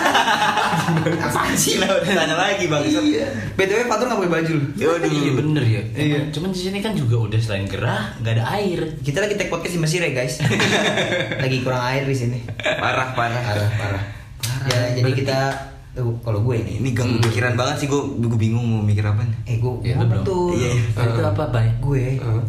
Apaan 1.25 1.51
sih 1.53 1.75
Lah, 1.77 1.87
udah 1.93 2.13
tanya 2.13 2.35
lagi 2.37 2.65
bang. 2.65 2.81
Iya. 2.81 3.27
BTW 3.53 3.79
Fatur 3.85 4.05
gak 4.05 4.19
pakai 4.19 4.33
baju 4.33 4.55
Waduh. 4.73 5.09
Iya 5.09 5.31
bener 5.33 5.63
ya 5.63 5.81
Iya. 5.93 6.19
Cuman 6.31 6.49
di 6.49 6.59
sini 6.61 6.79
kan 6.79 6.91
juga 6.91 7.15
udah 7.21 7.39
selain 7.39 7.63
gerah 7.65 8.15
nggak 8.17 8.33
ada 8.33 8.43
air 8.53 8.79
Kita 8.99 9.19
lagi 9.19 9.35
take 9.35 9.47
podcast 9.47 9.73
di 9.73 9.79
Mesir 9.79 9.99
ya 10.01 10.11
guys 10.13 10.39
Lagi 11.43 11.57
kurang 11.59 11.83
air 11.85 12.03
di 12.03 12.15
sini 12.15 12.39
Parah, 12.59 13.11
parah. 13.11 13.41
Parah, 13.41 13.69
parah 13.73 14.03
Ya, 14.63 14.79
jadi 14.93 15.11
kita 15.13 15.39
Tuh, 15.93 16.17
kalau 16.19 16.41
gue 16.41 16.55
ini 16.57 16.79
Ini 16.79 16.89
ganggu 16.91 17.19
pikiran 17.21 17.53
banget 17.53 17.75
sih 17.77 17.87
gue. 17.87 17.99
Gue 18.17 18.39
bingung 18.41 18.65
mau 18.65 18.81
mikir 18.81 19.03
apa 19.03 19.21
nih. 19.21 19.37
Eh, 19.45 19.55
gue 19.59 19.71
Iya, 19.83 19.95
lu 19.95 20.05
belum. 20.05 20.23
betul 20.23 20.51
Iya, 20.55 20.71
Itu 20.89 21.21
apa 21.21 21.43
bay? 21.49 21.67
Gue 21.77 22.17
Hah? 22.17 22.41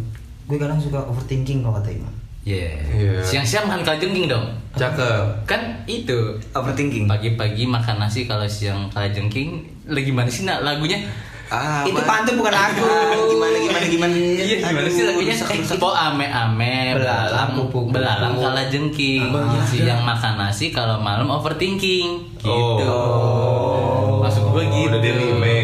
Gue 0.44 0.56
kadang 0.56 0.78
suka 0.78 1.02
overthinking 1.02 1.60
kalau 1.60 1.76
kata 1.76 1.90
Imam 1.92 2.14
Iya. 2.44 2.68
Siang-siang 3.20 3.64
makan 3.64 3.80
kalajengking 3.82 4.28
dong. 4.28 4.52
Cakep. 4.74 5.44
Kan 5.44 5.60
itu 5.86 6.36
Overthinking. 6.50 7.06
pagi-pagi 7.06 7.64
makan 7.64 7.96
nasi 7.98 8.24
kalau 8.24 8.44
siang 8.44 8.86
kalajengking 8.88 9.58
lagi 9.86 10.10
mana 10.10 10.28
sih 10.28 10.44
nak 10.44 10.60
lagunya? 10.60 11.00
Ah, 11.46 11.84
Itu 11.84 12.00
pantun 12.00 12.36
bukan 12.36 12.50
lagu 12.50 12.82
Ah, 12.82 13.14
gimana, 13.22 13.52
gimana, 13.54 13.86
gimana? 13.86 14.14
Iya 14.16 14.56
gimana 14.60 14.88
sih 14.88 15.04
lagunya? 15.04 15.32
rusak, 15.32 15.48
rusak. 15.54 15.76
Po 15.78 15.88
ame 15.88 16.24
ame 16.26 16.96
Belalang, 16.96 17.52
pupuk, 17.54 17.84
belalang 17.90 18.32
pupuk. 18.34 18.44
kalajengking. 18.44 19.22
Abang 19.24 19.48
ada. 19.50 19.60
Siang 19.62 20.00
makan 20.02 20.34
nasi 20.36 20.66
kalau 20.68 20.98
malam 20.98 21.28
overthinking. 21.30 22.08
Gitu. 22.34 22.84
Oh. 22.84 24.20
Maksud 24.20 24.44
gue 24.50 24.64
gitu. 24.66 24.88
Udah 24.90 25.00
di 25.00 25.10
remake. 25.12 25.63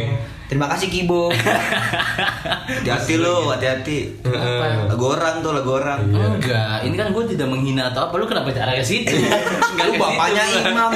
Terima 0.50 0.66
kasih 0.66 0.90
Kibo 0.90 1.30
Hati-hati 2.82 3.14
lo, 3.22 3.54
hati-hati. 3.54 4.18
Apa? 4.26 4.90
Lagu 4.90 5.04
orang 5.06 5.38
tuh, 5.46 5.54
lagu 5.54 5.78
orang. 5.78 6.10
Iya. 6.10 6.26
Enggak, 6.26 6.76
ini 6.90 6.94
kan 6.98 7.08
gue 7.14 7.24
tidak 7.30 7.46
menghina 7.46 7.94
atau 7.94 8.10
apa. 8.10 8.18
Lu 8.18 8.26
kenapa 8.26 8.50
cara 8.50 8.74
ke 8.74 8.82
situ? 8.82 9.14
Lu 9.14 9.30
Enggak 9.30 9.86
ke 9.94 9.98
bapaknya 10.02 10.42
situ. 10.42 10.70
Imam 10.74 10.90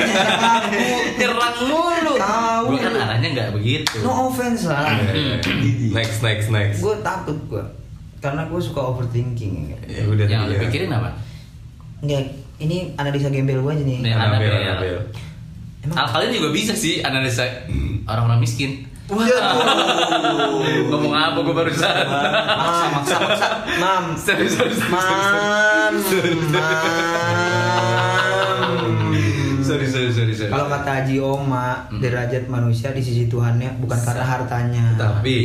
nyerang 1.23 1.57
mulu. 1.71 2.15
Tahu. 2.19 2.65
Gue 2.67 2.79
kan 2.83 2.93
arahnya 2.99 3.29
nggak 3.31 3.49
begitu. 3.55 3.95
No 4.03 4.27
offense 4.27 4.67
lah 4.67 4.91
Iya. 5.15 5.39
Next, 5.95 6.19
next, 6.27 6.51
next. 6.51 6.83
Gue 6.83 6.99
takut 7.07 7.39
gue 7.47 7.65
Karena 8.19 8.51
gue 8.51 8.59
suka 8.59 8.83
overthinking 8.83 9.71
Ya 9.87 10.03
udah. 10.03 10.27
Yang 10.27 10.41
lu 10.51 10.55
iya. 10.59 10.61
pikirin 10.67 10.91
apa? 10.91 11.15
Enggak, 12.03 12.23
ini 12.59 12.91
analisa 12.99 13.31
gembel 13.31 13.63
gue 13.63 13.71
aja 13.71 13.85
nih 13.87 13.99
Anabel. 14.19 14.51
Anabel. 14.51 14.99
Emang 15.87 16.11
kalian 16.11 16.43
juga 16.43 16.49
bisa 16.51 16.75
sih 16.75 17.07
analisa 17.07 17.47
orang-orang 18.11 18.43
miskin. 18.43 18.91
Wah, 19.05 19.29
Ngomong 20.89 21.13
apa 21.13 21.39
gue 21.45 21.55
barusan? 21.55 21.85
Mam, 22.09 22.89
maksa, 22.97 23.17
maksa 23.21 23.49
Mam 23.77 24.05
Sorry, 24.17 24.49
sorry, 24.49 24.73
sorry, 24.73 24.89
Mam 24.89 25.93
Mam 25.93 25.95
sorry, 29.65 29.87
sorry, 29.89 30.11
sorry, 30.13 30.35
sorry. 30.37 30.51
Kalau 30.53 30.67
kata 30.69 30.91
Haji 31.03 31.17
Oma, 31.19 31.89
derajat 31.99 32.47
manusia 32.47 32.93
di 32.93 33.03
sisi 33.03 33.27
Tuhannya 33.27 33.81
bukan 33.81 33.99
karena 34.05 34.25
hartanya, 34.25 34.85
Tapi. 34.95 35.37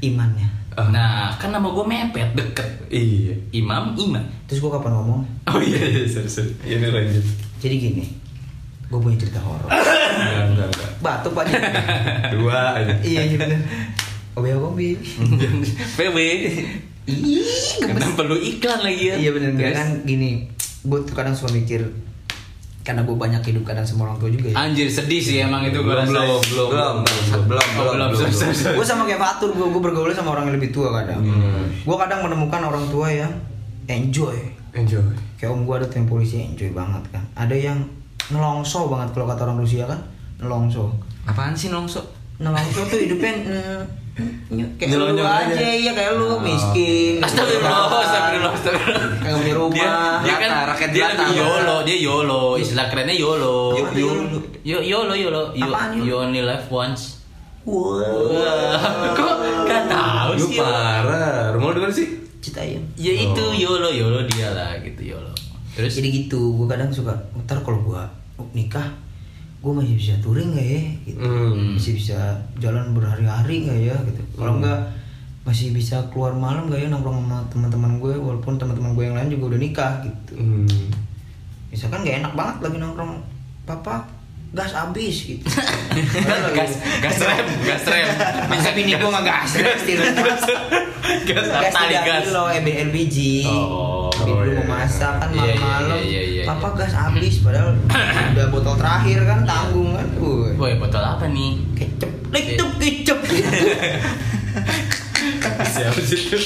imannya. 0.00 0.48
Ah. 0.74 0.90
Nah, 0.90 1.30
kan 1.38 1.54
nama 1.54 1.70
gue 1.70 1.84
mepet, 1.86 2.34
deket. 2.34 2.66
Iya. 2.90 3.34
Imam, 3.54 3.94
iman. 3.94 4.22
Terus 4.50 4.58
gue 4.58 4.70
kapan 4.70 4.90
ngomong? 4.90 5.22
Oh 5.46 5.60
iya, 5.62 5.80
iya, 5.86 6.02
sorry, 6.10 6.26
sorry. 6.26 6.50
Ini 6.66 6.90
lanjut. 6.90 7.24
Jadi 7.62 7.74
gini, 7.78 8.04
gue 8.84 8.98
punya 8.98 9.16
cerita 9.16 9.40
horor. 9.40 9.68
Enggak, 10.14 10.44
enggak, 10.46 10.68
enggak. 10.70 10.90
Batuk 11.00 11.32
pak. 11.34 11.44
Dua 12.38 12.78
aja. 12.78 12.94
iya 13.02 13.22
iya 13.24 13.36
bener. 13.36 13.60
Obe 14.34 14.50
Obe. 14.52 14.98
PW. 15.94 16.16
Ih, 17.04 17.44
gemes. 17.78 18.16
Perlu 18.16 18.36
iklan 18.36 18.80
lagi 18.80 19.12
ya? 19.12 19.14
Iya 19.18 19.30
bener 19.30 19.50
Terus? 19.52 19.76
kan 19.76 19.88
gini, 20.02 20.48
gue 20.80 20.98
tuh 21.04 21.12
kadang 21.12 21.36
suka 21.36 21.52
mikir 21.52 21.84
karena 22.80 23.00
gue 23.00 23.12
banyak 23.12 23.40
hidup 23.40 23.64
kadang 23.64 23.84
sama 23.84 24.08
orang 24.08 24.16
tua 24.18 24.28
juga 24.28 24.52
ya. 24.52 24.56
Anjir 24.58 24.88
sedih 24.88 25.20
sih 25.20 25.36
emang 25.40 25.64
itu 25.64 25.80
gue 25.80 25.84
Belum, 25.84 26.04
rasa. 26.04 26.12
belum, 26.12 26.40
belum, 26.44 26.68
Belum, 26.68 26.96
belum, 27.48 27.66
belum, 27.76 27.94
belum, 28.12 28.30
gue 28.80 28.86
sama 28.86 29.04
kayak 29.04 29.20
Fatur, 29.20 29.50
gue 29.52 29.66
gue 29.68 29.82
bergaul 29.82 30.12
sama 30.12 30.32
orang 30.32 30.48
yang 30.52 30.56
lebih 30.56 30.72
tua 30.72 30.92
kadang. 30.92 31.20
Hmm. 31.20 31.64
Gue 31.80 31.96
kadang 31.96 32.20
menemukan 32.24 32.60
orang 32.64 32.84
tua 32.88 33.08
yang 33.08 33.32
enjoy. 33.88 34.36
Enjoy. 34.72 35.00
Kayak 35.36 35.52
om 35.52 35.64
gue 35.64 35.74
ada 35.76 35.86
tuh 35.88 35.96
yang 35.96 36.08
polisi 36.08 36.40
enjoy 36.40 36.72
banget 36.72 37.04
kan. 37.08 37.24
Ada 37.36 37.56
yang 37.56 37.78
nelongso 38.26 38.86
banget 38.86 39.12
kalau 39.12 39.26
kata 39.26 39.44
orang 39.44 39.58
Rusia 39.58 39.84
kan 39.84 40.00
nelongso 40.36 40.88
Apaan 41.24 41.52
sih 41.52 41.68
nongso? 41.68 42.00
nelongso 42.36 42.84
tuh 42.84 42.98
hidupnya 42.98 43.32
mm, 43.34 43.82
mm, 44.54 44.68
kayak 44.76 44.94
lu 44.94 45.10
aja 45.10 45.24
aja. 45.42 45.54
iya 45.58 45.90
kayak 45.90 46.14
lu 46.14 46.38
miskin 46.38 47.18
Astagfirullah, 47.18 47.90
astagfirullah, 47.98 48.52
astagfirullah. 48.52 49.06
Kayak 49.18 49.34
punya 49.36 49.54
rumah. 49.54 49.74
Dia, 49.74 49.94
dia 50.22 50.34
kan 50.36 50.50
Rata, 50.52 50.66
rakyat 50.70 50.90
dia 50.92 51.04
lebih 51.10 51.28
YOLO, 51.34 51.76
dia 51.82 51.96
YOLO. 51.98 52.42
Istilah 52.54 52.86
kerennya 52.86 53.16
YOLO. 53.16 53.56
YOLO? 53.90 54.38
Yo, 54.62 54.78
YOLO, 54.78 55.14
YOLO. 55.16 55.42
You, 55.52 55.66
Apaan 55.66 55.90
YOLO? 55.92 56.06
you 56.06 56.14
only 56.16 56.42
live 56.42 56.66
once. 56.68 57.18
Wow. 57.66 57.98
Wah, 58.30 58.86
kok 59.18 59.34
gak 59.66 59.82
tahu 59.88 60.30
Lu 60.32 60.46
sih? 60.46 60.58
parah. 60.58 61.50
Rumah 61.50 61.66
lu 61.66 61.74
di 61.74 61.82
mana 61.82 61.90
sih? 61.92 62.06
Citayam. 62.38 62.82
Ya 62.94 63.10
itu 63.10 63.44
YOLO, 63.56 63.90
YOLO 63.90 64.20
dia 64.28 64.54
lah 64.54 64.78
gitu 64.78 65.10
YOLO. 65.10 65.33
Terus 65.74 65.92
Jadi 65.98 66.08
gitu, 66.24 66.54
gue 66.54 66.66
kadang 66.70 66.90
suka 66.94 67.10
ntar 67.44 67.58
kalau 67.66 67.82
gue 67.82 68.02
nikah, 68.54 68.94
gue 69.58 69.72
masih 69.74 69.94
bisa 69.98 70.14
touring 70.22 70.54
gak 70.54 70.66
ya? 70.66 70.82
Gitu. 71.02 71.18
Hmm. 71.18 71.74
Masih 71.74 71.92
bisa 71.98 72.18
jalan 72.62 72.94
berhari-hari 72.94 73.66
gak 73.66 73.80
ya? 73.82 73.96
Gitu. 74.06 74.22
Kalau 74.38 74.62
enggak 74.62 74.80
masih 75.44 75.76
bisa 75.76 76.00
keluar 76.08 76.32
malam 76.32 76.72
gak 76.72 76.80
ya 76.80 76.88
nongkrong 76.88 77.20
sama 77.20 77.38
teman-teman 77.52 78.00
gue 78.00 78.14
walaupun 78.16 78.56
teman-teman 78.56 78.96
gue 78.96 79.04
yang 79.04 79.16
lain 79.18 79.28
juga 79.34 79.44
udah 79.54 79.60
nikah 79.60 79.92
gitu. 80.06 80.32
Hmm. 80.38 80.88
Misalkan 81.74 82.06
gak 82.06 82.16
enak 82.22 82.32
banget 82.38 82.56
lagi 82.62 82.76
nongkrong 82.78 83.12
papa 83.66 84.06
gas 84.54 84.70
habis 84.70 85.16
gitu. 85.26 85.42
gas 86.56 86.78
gas 87.02 87.18
rem, 87.18 87.46
gas 87.66 87.84
rem. 87.90 88.06
Bisa 88.54 88.70
bini 88.70 88.94
gue 88.94 89.10
nggak 89.10 89.26
gas, 89.26 89.50
gas 89.58 89.82
rumah. 89.98 90.38
gas 91.26 91.46
gas 91.50 91.74
tali 91.74 91.90
tiga 91.90 92.02
gas. 92.06 92.22
kilo 92.30 92.44
LPG. 92.54 93.16
Oh, 93.50 94.03
oh, 94.34 94.42
dulu 94.42 94.50
iya. 94.50 94.58
mau 94.60 94.68
masak 94.76 95.12
kan 95.16 95.28
Iya, 95.30 95.38
iya, 95.40 95.54
malam-malam. 95.54 95.96
iya, 95.96 96.02
iya, 96.04 96.22
iya. 96.22 96.42
Papa 96.44 96.68
gas 96.74 96.92
habis 96.92 97.34
padahal 97.40 97.70
udah 98.34 98.46
botol 98.50 98.74
terakhir 98.74 99.18
kan 99.22 99.38
tanggung 99.42 99.90
kan. 99.94 100.06
Woi, 100.54 100.74
botol 100.76 101.00
apa 101.00 101.24
nih? 101.26 101.62
Kecep, 101.72 102.10
kecep, 102.30 102.68
kecep. 102.76 103.18
Siapa 105.64 106.00
sih 106.00 106.18
itu? 106.20 106.38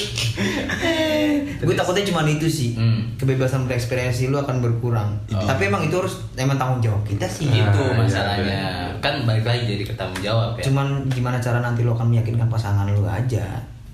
Gue 1.59 1.75
takutnya 1.75 2.03
cuma 2.05 2.23
itu 2.25 2.47
sih. 2.47 2.73
Hmm. 2.73 3.13
Kebebasan 3.15 3.67
berekspresi 3.67 4.31
lu 4.31 4.39
akan 4.39 4.63
berkurang. 4.63 5.19
Oh. 5.29 5.43
Tapi 5.43 5.67
emang 5.67 5.83
itu 5.83 5.95
harus 5.97 6.23
emang 6.33 6.55
tanggung 6.55 6.79
jawab 6.79 7.01
kita 7.03 7.27
sih. 7.27 7.49
Itu 7.49 7.59
Ah, 7.59 7.91
iya, 7.91 7.97
masalahnya. 7.97 8.61
Kan 8.99 9.23
balik 9.23 9.45
lagi 9.45 9.63
jadi 9.67 9.83
ketanggung 9.85 10.21
jawab 10.23 10.55
ya. 10.57 10.63
Cuman 10.65 10.87
gimana 11.07 11.37
cara 11.37 11.59
nanti 11.59 11.83
lo 11.83 11.93
akan 11.93 12.07
meyakinkan 12.09 12.47
pasangan 12.47 12.87
lu 12.87 13.03
aja 13.03 13.43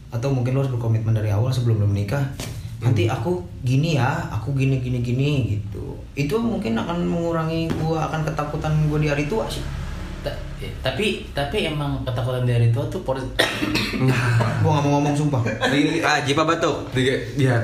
Atau 0.09 0.31
mungkin 0.31 0.55
lo 0.55 0.63
harus 0.63 0.71
berkomitmen 0.71 1.13
dari 1.13 1.29
awal 1.29 1.51
sebelum 1.51 1.77
lo 1.77 1.87
menikah 1.87 2.21
Nanti 2.79 3.05
aku 3.05 3.41
gini 3.65 3.97
ya, 3.97 4.29
aku 4.29 4.53
gini 4.53 4.77
gini 4.79 5.01
gini 5.01 5.57
gitu. 5.57 5.97
Itu 6.13 6.37
mungkin 6.37 6.77
akan 6.77 7.03
mengurangi 7.09 7.65
gua 7.81 8.05
akan 8.07 8.21
ketakutan 8.21 8.71
gua 8.85 9.01
di 9.01 9.09
hari 9.09 9.25
tua 9.25 9.49
sih. 9.49 9.65
Ta- 10.21 10.37
eh, 10.61 10.69
tapi 10.85 11.25
tapi 11.33 11.65
emang 11.65 12.05
ketakutan 12.05 12.45
dari 12.45 12.69
tua 12.69 12.85
tuh 12.87 13.01
por 13.01 13.17
Gua 14.61 14.69
gak 14.77 14.83
mau 14.85 15.01
ngomong 15.01 15.17
sumpah. 15.17 15.41
Ah, 16.05 16.21
jipa 16.21 16.45
batuk. 16.45 16.93
Tiga, 16.93 17.17
ya, 17.41 17.57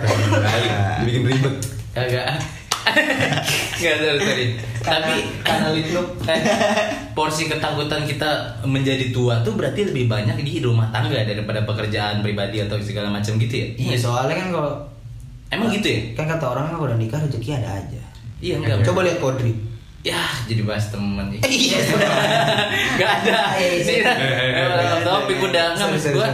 bikin 1.06 1.30
ribet. 1.30 1.56
agak 1.92 2.24
nggak 3.82 3.96
sorry 3.98 4.20
sorry. 4.22 4.46
Tapi 4.82 5.14
karena 5.46 5.68
lu 5.74 6.04
porsi 7.14 7.46
ketakutan 7.46 8.02
kita 8.10 8.30
menjadi 8.66 9.14
tua 9.14 9.42
tuh 9.46 9.54
berarti 9.54 9.94
lebih 9.94 10.10
banyak 10.10 10.42
di 10.42 10.62
rumah 10.62 10.90
tangga 10.90 11.22
daripada 11.22 11.62
pekerjaan 11.66 12.26
pribadi 12.26 12.62
atau 12.62 12.78
segala 12.82 13.14
macam 13.14 13.38
gitu 13.38 13.54
ya? 13.54 13.68
Iya 13.78 13.98
soalnya 13.98 14.36
kan 14.38 14.48
kalau 14.50 14.74
emang 15.52 15.68
gitu 15.70 15.88
ya 15.88 16.00
Kan 16.16 16.26
kata 16.26 16.46
orang 16.48 16.64
kan 16.66 16.74
kalau 16.76 16.88
udah 16.90 16.98
nikah 16.98 17.20
rezeki 17.20 17.60
ada 17.60 17.70
aja 17.78 18.02
iya 18.40 18.56
enggak 18.58 18.82
Coba 18.82 19.04
lihat 19.04 19.20
Kodri 19.20 19.52
ya 20.02 20.18
jadi 20.50 20.66
bahas 20.66 20.90
temen 20.90 21.30
nih 21.30 21.42
Iya 21.46 21.80
Gak 22.98 23.12
ada. 23.22 23.40
Iya, 23.62 23.70
iya. 23.78 24.12
Emang 24.66 25.04
topik 25.04 25.38
udah 25.38 25.78
nggak 25.78 25.86
Sorry, 25.86 25.94
maksud 25.94 26.14
gua 26.18 26.28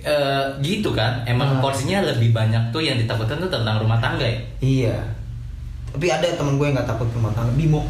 eh, 0.00 0.44
gitu 0.62 0.94
kan. 0.94 1.20
Emang 1.24 1.56
Ah. 1.56 1.60
porsinya 1.60 2.00
lebih 2.00 2.30
banyak 2.30 2.70
tuh 2.70 2.80
yang 2.80 2.96
ditakutkan 2.96 3.36
tuh 3.36 3.50
tentang 3.50 3.82
rumah 3.82 3.98
tangga 3.98 4.22
ya. 4.24 4.38
Iya 4.62 4.96
Tapi 5.90 6.06
ada 6.06 6.22
temen 6.30 6.54
gue 6.54 6.70
yang 6.70 6.78
gak 6.78 6.86
takut 6.86 7.10
rumah 7.10 7.34
tangga 7.34 7.50
Bimo 7.52 7.82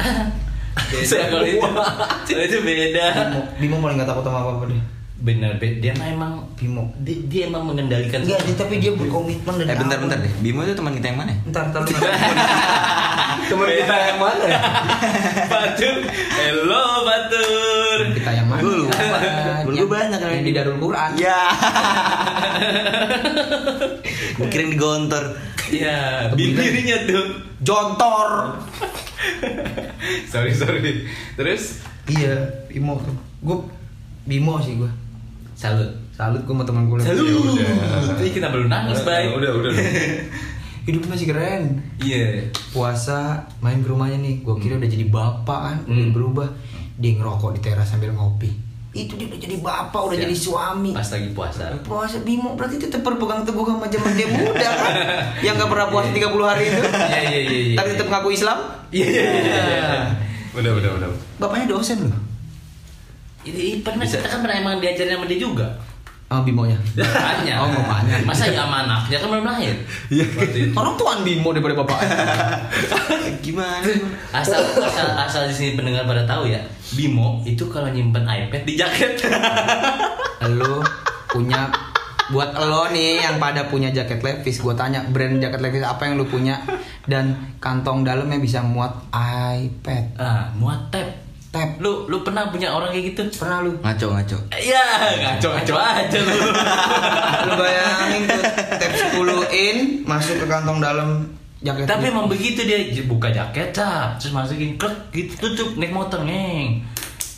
Beda 0.90 1.18
kalau 1.28 1.44
itu. 1.46 1.60
Itu 2.48 2.58
beda. 2.62 3.04
Bimo, 3.14 3.40
Bimo 3.60 3.76
paling 3.78 4.00
gak 4.00 4.10
takut 4.10 4.24
sama 4.24 4.40
apa-apa 4.42 4.64
deh 4.72 4.82
Bener, 5.16 5.56
be- 5.56 5.78
dia 5.78 5.94
mah 5.94 6.06
emang 6.06 6.32
Bimo 6.52 6.90
dia, 6.98 7.14
dia 7.24 7.42
emang 7.46 7.64
mengendalikan 7.64 8.18
Enggak, 8.20 8.40
dia- 8.40 8.58
tapi 8.58 8.74
dia 8.76 8.92
berkomitmen 8.92 9.54
dari 9.56 9.68
Eh 9.68 9.76
bentar 9.76 9.96
bentar 9.96 10.18
deh. 10.18 10.32
Bimo 10.38 10.60
itu 10.60 10.74
teman 10.74 10.92
kita 10.92 11.06
yang 11.08 11.18
mana? 11.18 11.30
ya? 11.30 11.38
Ntar, 11.46 11.64
ntar 11.70 11.80
lu 11.80 11.88
Temen 13.44 13.66
kita 13.68 13.94
yang 13.96 14.18
mana 14.18 14.44
ya? 14.48 14.60
Batur. 15.46 15.96
Hello 16.34 16.84
Batur. 17.00 17.98
kita 18.12 18.30
yang 18.32 18.46
mana? 18.48 18.60
Lupa. 18.60 19.16
Yang- 19.64 19.76
Gua 19.76 19.86
banyak 19.88 20.18
kan. 20.18 20.28
yang 20.30 20.42
di 20.42 20.52
Darul 20.52 20.78
Quran. 20.78 21.10
Ya. 21.24 21.40
Kirain 24.44 24.68
di 24.68 24.76
gontor. 24.76 25.24
Ya, 25.70 26.28
bibirnya 26.30 27.06
tuh. 27.06 27.26
Jontor. 27.60 28.60
sorry 30.26 30.52
sorry. 30.52 31.06
Terus 31.34 31.80
Iya, 32.04 32.66
Bimo 32.66 32.98
tuh. 32.98 33.14
Gue 33.40 33.58
Bimo 34.24 34.58
sih 34.58 34.76
gue. 34.76 34.90
Salut. 35.64 35.90
Salut 36.12 36.40
gue 36.40 36.52
sama 36.52 36.62
teman 36.62 36.82
gue. 36.86 37.00
Salut. 37.00 37.24
Ya 37.24 37.34
udah. 37.34 38.20
Kita 38.20 38.52
belum 38.52 38.68
nangis, 38.68 39.00
Bay. 39.00 39.32
Udah, 39.32 39.50
udah. 39.50 39.72
Hidupnya 40.86 41.08
masih 41.10 41.26
keren. 41.26 41.62
Iya. 41.96 42.52
Puasa 42.68 43.40
main 43.58 43.80
ke 43.80 43.88
rumahnya 43.88 44.20
nih. 44.20 44.44
Gue 44.44 44.60
kira 44.60 44.76
udah 44.76 44.84
jadi 44.86 45.08
bapak 45.08 45.60
kan, 45.64 45.76
udah 45.86 46.04
Hmm. 46.04 46.12
berubah. 46.12 46.48
Dia 46.94 47.16
ngerokok 47.16 47.56
di 47.56 47.60
teras 47.64 47.88
sambil 47.88 48.12
ngopi. 48.12 48.52
Itu 48.94 49.18
dia 49.18 49.26
udah 49.26 49.40
jadi 49.40 49.56
bapak, 49.58 50.00
udah 50.04 50.14
Ya. 50.14 50.22
jadi 50.22 50.36
suami. 50.38 50.92
Pas 50.92 51.08
lagi 51.08 51.28
puasa. 51.32 51.66
Puasa 51.82 52.20
Bimo 52.20 52.54
berarti 52.54 52.78
tetap 52.78 53.00
berpegang 53.02 53.42
teguh 53.42 53.64
sama 53.64 53.88
zaman 53.88 54.12
dia 54.14 54.28
muda 54.30 54.68
kan 54.70 54.94
Yang 55.50 55.54
gak 55.58 55.70
pernah 55.72 55.86
puasa 55.90 56.08
30 56.14 56.46
hari 56.46 56.64
itu 56.64 56.78
Iya 57.10 57.18
iya 57.18 57.40
iya 57.42 57.60
iya. 57.64 57.74
Tapi 57.74 57.88
tetap 57.90 58.06
ngaku 58.06 58.28
Islam 58.30 58.58
Iya 58.94 59.06
iya 59.08 59.24
iya. 59.34 59.40
iya. 59.66 59.86
Udah, 60.54 60.70
udah, 60.78 60.90
udah. 60.94 61.08
Bapaknya 61.42 61.74
dosen 61.74 62.06
loh 62.06 62.14
Ini 63.44 63.84
pernah 63.84 64.04
kita 64.08 64.24
kan 64.24 64.40
pernah 64.40 64.56
emang 64.56 64.80
diajarin 64.80 65.20
sama 65.20 65.26
dia 65.28 65.40
juga. 65.40 65.68
Sama 66.24 66.40
Bimonya 66.40 66.74
Bapaknya. 66.96 67.54
Oh 67.62 67.68
bapaknya 67.68 68.14
Masa 68.24 68.48
ya 68.50 68.64
sama 68.64 68.88
anaknya 68.88 69.16
kan 69.20 69.28
belum 69.28 69.46
lahir. 69.46 69.74
Iya. 70.10 70.24
Orang 70.72 70.96
tuan 70.96 71.20
Bimo 71.22 71.52
daripada 71.52 71.78
bapaknya 71.78 72.16
Gimana? 73.44 73.86
Asal 74.32 74.64
asal 74.82 75.06
asal 75.14 75.42
di 75.46 75.54
sini 75.54 75.70
pendengar 75.76 76.08
pada 76.08 76.24
tahu 76.24 76.48
ya, 76.48 76.58
Bimo 76.96 77.44
itu 77.44 77.68
kalau 77.68 77.92
nyimpen 77.92 78.24
iPad 78.24 78.64
di 78.64 78.74
jaket. 78.74 79.20
Lo 80.58 80.80
punya 81.28 81.68
Buat 82.24 82.56
lo 82.56 82.88
nih 82.88 83.20
yang 83.20 83.36
pada 83.36 83.68
punya 83.68 83.92
jaket 83.92 84.24
Levi's 84.24 84.56
Gue 84.56 84.72
tanya 84.72 85.04
brand 85.04 85.36
jaket 85.44 85.60
Levi's 85.60 85.84
apa 85.84 86.08
yang 86.08 86.16
lo 86.16 86.24
punya 86.24 86.56
Dan 87.04 87.36
kantong 87.60 88.00
dalamnya 88.00 88.40
bisa 88.40 88.64
muat 88.64 88.96
iPad 89.12 90.16
ah, 90.16 90.48
muat 90.56 90.88
tab. 90.88 91.23
Tab 91.54 91.78
Lu 91.78 92.10
lu 92.10 92.26
pernah 92.26 92.50
punya 92.50 92.74
orang 92.74 92.90
kayak 92.90 93.14
gitu? 93.14 93.22
Pernah 93.38 93.62
lu 93.62 93.78
Ngaco 93.78 94.06
ngaco. 94.10 94.38
Iya, 94.50 94.84
ngaco-ngaco 95.22 95.74
aja 95.78 96.18
lu. 96.18 96.38
Lu 97.46 97.52
bayangin 97.54 98.22
tuh 98.26 98.42
Tab 98.74 98.92
10 98.92 99.14
in 99.54 99.76
Masuk 100.02 100.42
ke 100.42 100.46
kantong 100.50 100.82
dalam 100.82 101.30
jaket 101.62 101.86
Tapi 101.86 102.10
emang 102.10 102.26
begitu 102.26 102.66
dia 102.66 102.82
buka 103.06 103.30
jaket, 103.30 103.70
cap, 103.70 104.18
terus 104.18 104.34
masukin 104.34 104.74
klek 104.74 105.14
gitu 105.14 105.32
tutup 105.38 105.78
naik 105.78 105.94
motor 105.94 106.26
neng. 106.26 106.82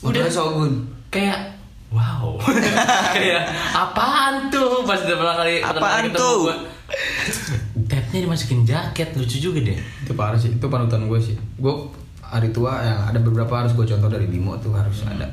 Udah 0.00 0.24
Udah 0.24 0.32
Shogun 0.32 0.96
kayak 1.06 1.54
wow 1.88 2.34
kayak 3.16 3.46
apaan 3.72 4.50
tuh 4.50 4.82
pas 4.84 4.98
udah 5.00 5.16
pertama 5.16 5.36
kali 5.40 5.54
Apaan 5.62 6.02
ketemu 6.10 6.18
tuh? 6.18 6.36
gua. 6.44 6.54
tabnya 7.86 8.18
dimasukin 8.26 8.60
jaket 8.66 9.08
lucu 9.14 9.38
juga 9.38 9.58
deh 9.62 9.78
itu 9.78 10.12
parah 10.12 10.38
sih 10.38 10.50
itu 10.52 10.66
panutan 10.66 11.06
gue 11.06 11.18
sih 11.18 11.34
gue 11.38 11.74
hari 12.28 12.50
tua 12.50 12.78
yang 12.78 13.00
ada 13.06 13.18
beberapa 13.18 13.52
harus 13.56 13.72
gue 13.72 13.86
contoh 13.86 14.06
dari 14.06 14.26
Bimo 14.26 14.56
tuh 14.56 14.70
harus 14.70 15.02
ada. 15.02 15.26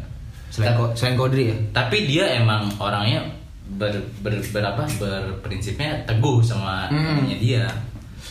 Selain 0.48 0.74
ko, 0.74 0.94
selain 0.94 1.16
Kodri 1.16 1.50
ya. 1.50 1.58
Tapi 1.72 2.06
dia 2.06 2.30
emang 2.36 2.70
orangnya 2.78 3.26
ber, 3.72 3.90
ber, 4.20 4.38
berapa 4.44 4.86
berprinsipnya 4.98 6.06
teguh 6.06 6.40
sama 6.40 6.88
Hmm. 6.88 7.26
dia. 7.32 7.66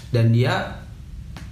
Dan 0.09 0.31
dia 0.31 0.79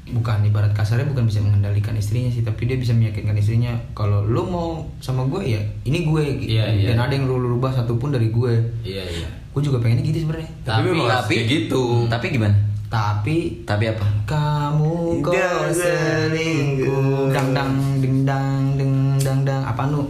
bukan 0.06 0.42
ibarat 0.42 0.70
kasarnya 0.70 1.06
bukan 1.06 1.22
bisa 1.24 1.38
mengendalikan 1.38 1.94
istrinya 1.94 2.26
sih 2.28 2.42
tapi 2.42 2.66
dia 2.66 2.74
bisa 2.74 2.90
meyakinkan 2.90 3.30
istrinya 3.32 3.70
kalau 3.92 4.22
lu 4.22 4.42
mau 4.42 4.68
sama 4.98 5.22
gue 5.24 5.42
ya 5.48 5.62
ini 5.84 6.02
gue 6.02 6.22
gitu. 6.36 6.50
Iya, 6.50 6.66
iya. 6.68 6.86
dan 6.90 6.98
ada 7.00 7.12
yang 7.14 7.30
lu 7.30 7.38
rubah 7.38 7.70
satupun 7.70 8.10
dari 8.10 8.26
gue 8.28 8.52
iya 8.82 9.06
iya. 9.06 9.28
Gue 9.50 9.62
juga 9.62 9.78
pengennya 9.78 10.02
gitu 10.04 10.22
sebenarnya. 10.22 10.50
Tapi 10.62 10.82
Tapi- 10.84 11.10
Tapi 11.10 11.34
gitu. 11.46 11.82
Tapi 12.06 12.26
gimana? 12.28 12.54
Tapi 12.90 13.62
Tapi 13.62 13.84
apa? 13.86 14.02
kamu 14.26 15.22
kok 15.22 15.32
selingkuh 15.70 17.30
dang 17.30 17.54
dang 17.54 17.72
ding 18.02 18.26
dang 18.26 18.74
ding 18.74 18.94
dang 19.16 19.40
dang 19.46 19.62
apa 19.62 19.86
nu 19.86 20.02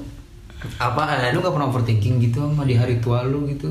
Apaan? 0.76 1.32
lu 1.32 1.40
gak 1.40 1.52
pernah 1.52 1.68
overthinking 1.68 2.20
gitu 2.20 2.40
sama 2.40 2.64
di 2.64 2.72
hari 2.72 2.96
tua 2.98 3.20
lu 3.22 3.44
gitu 3.46 3.68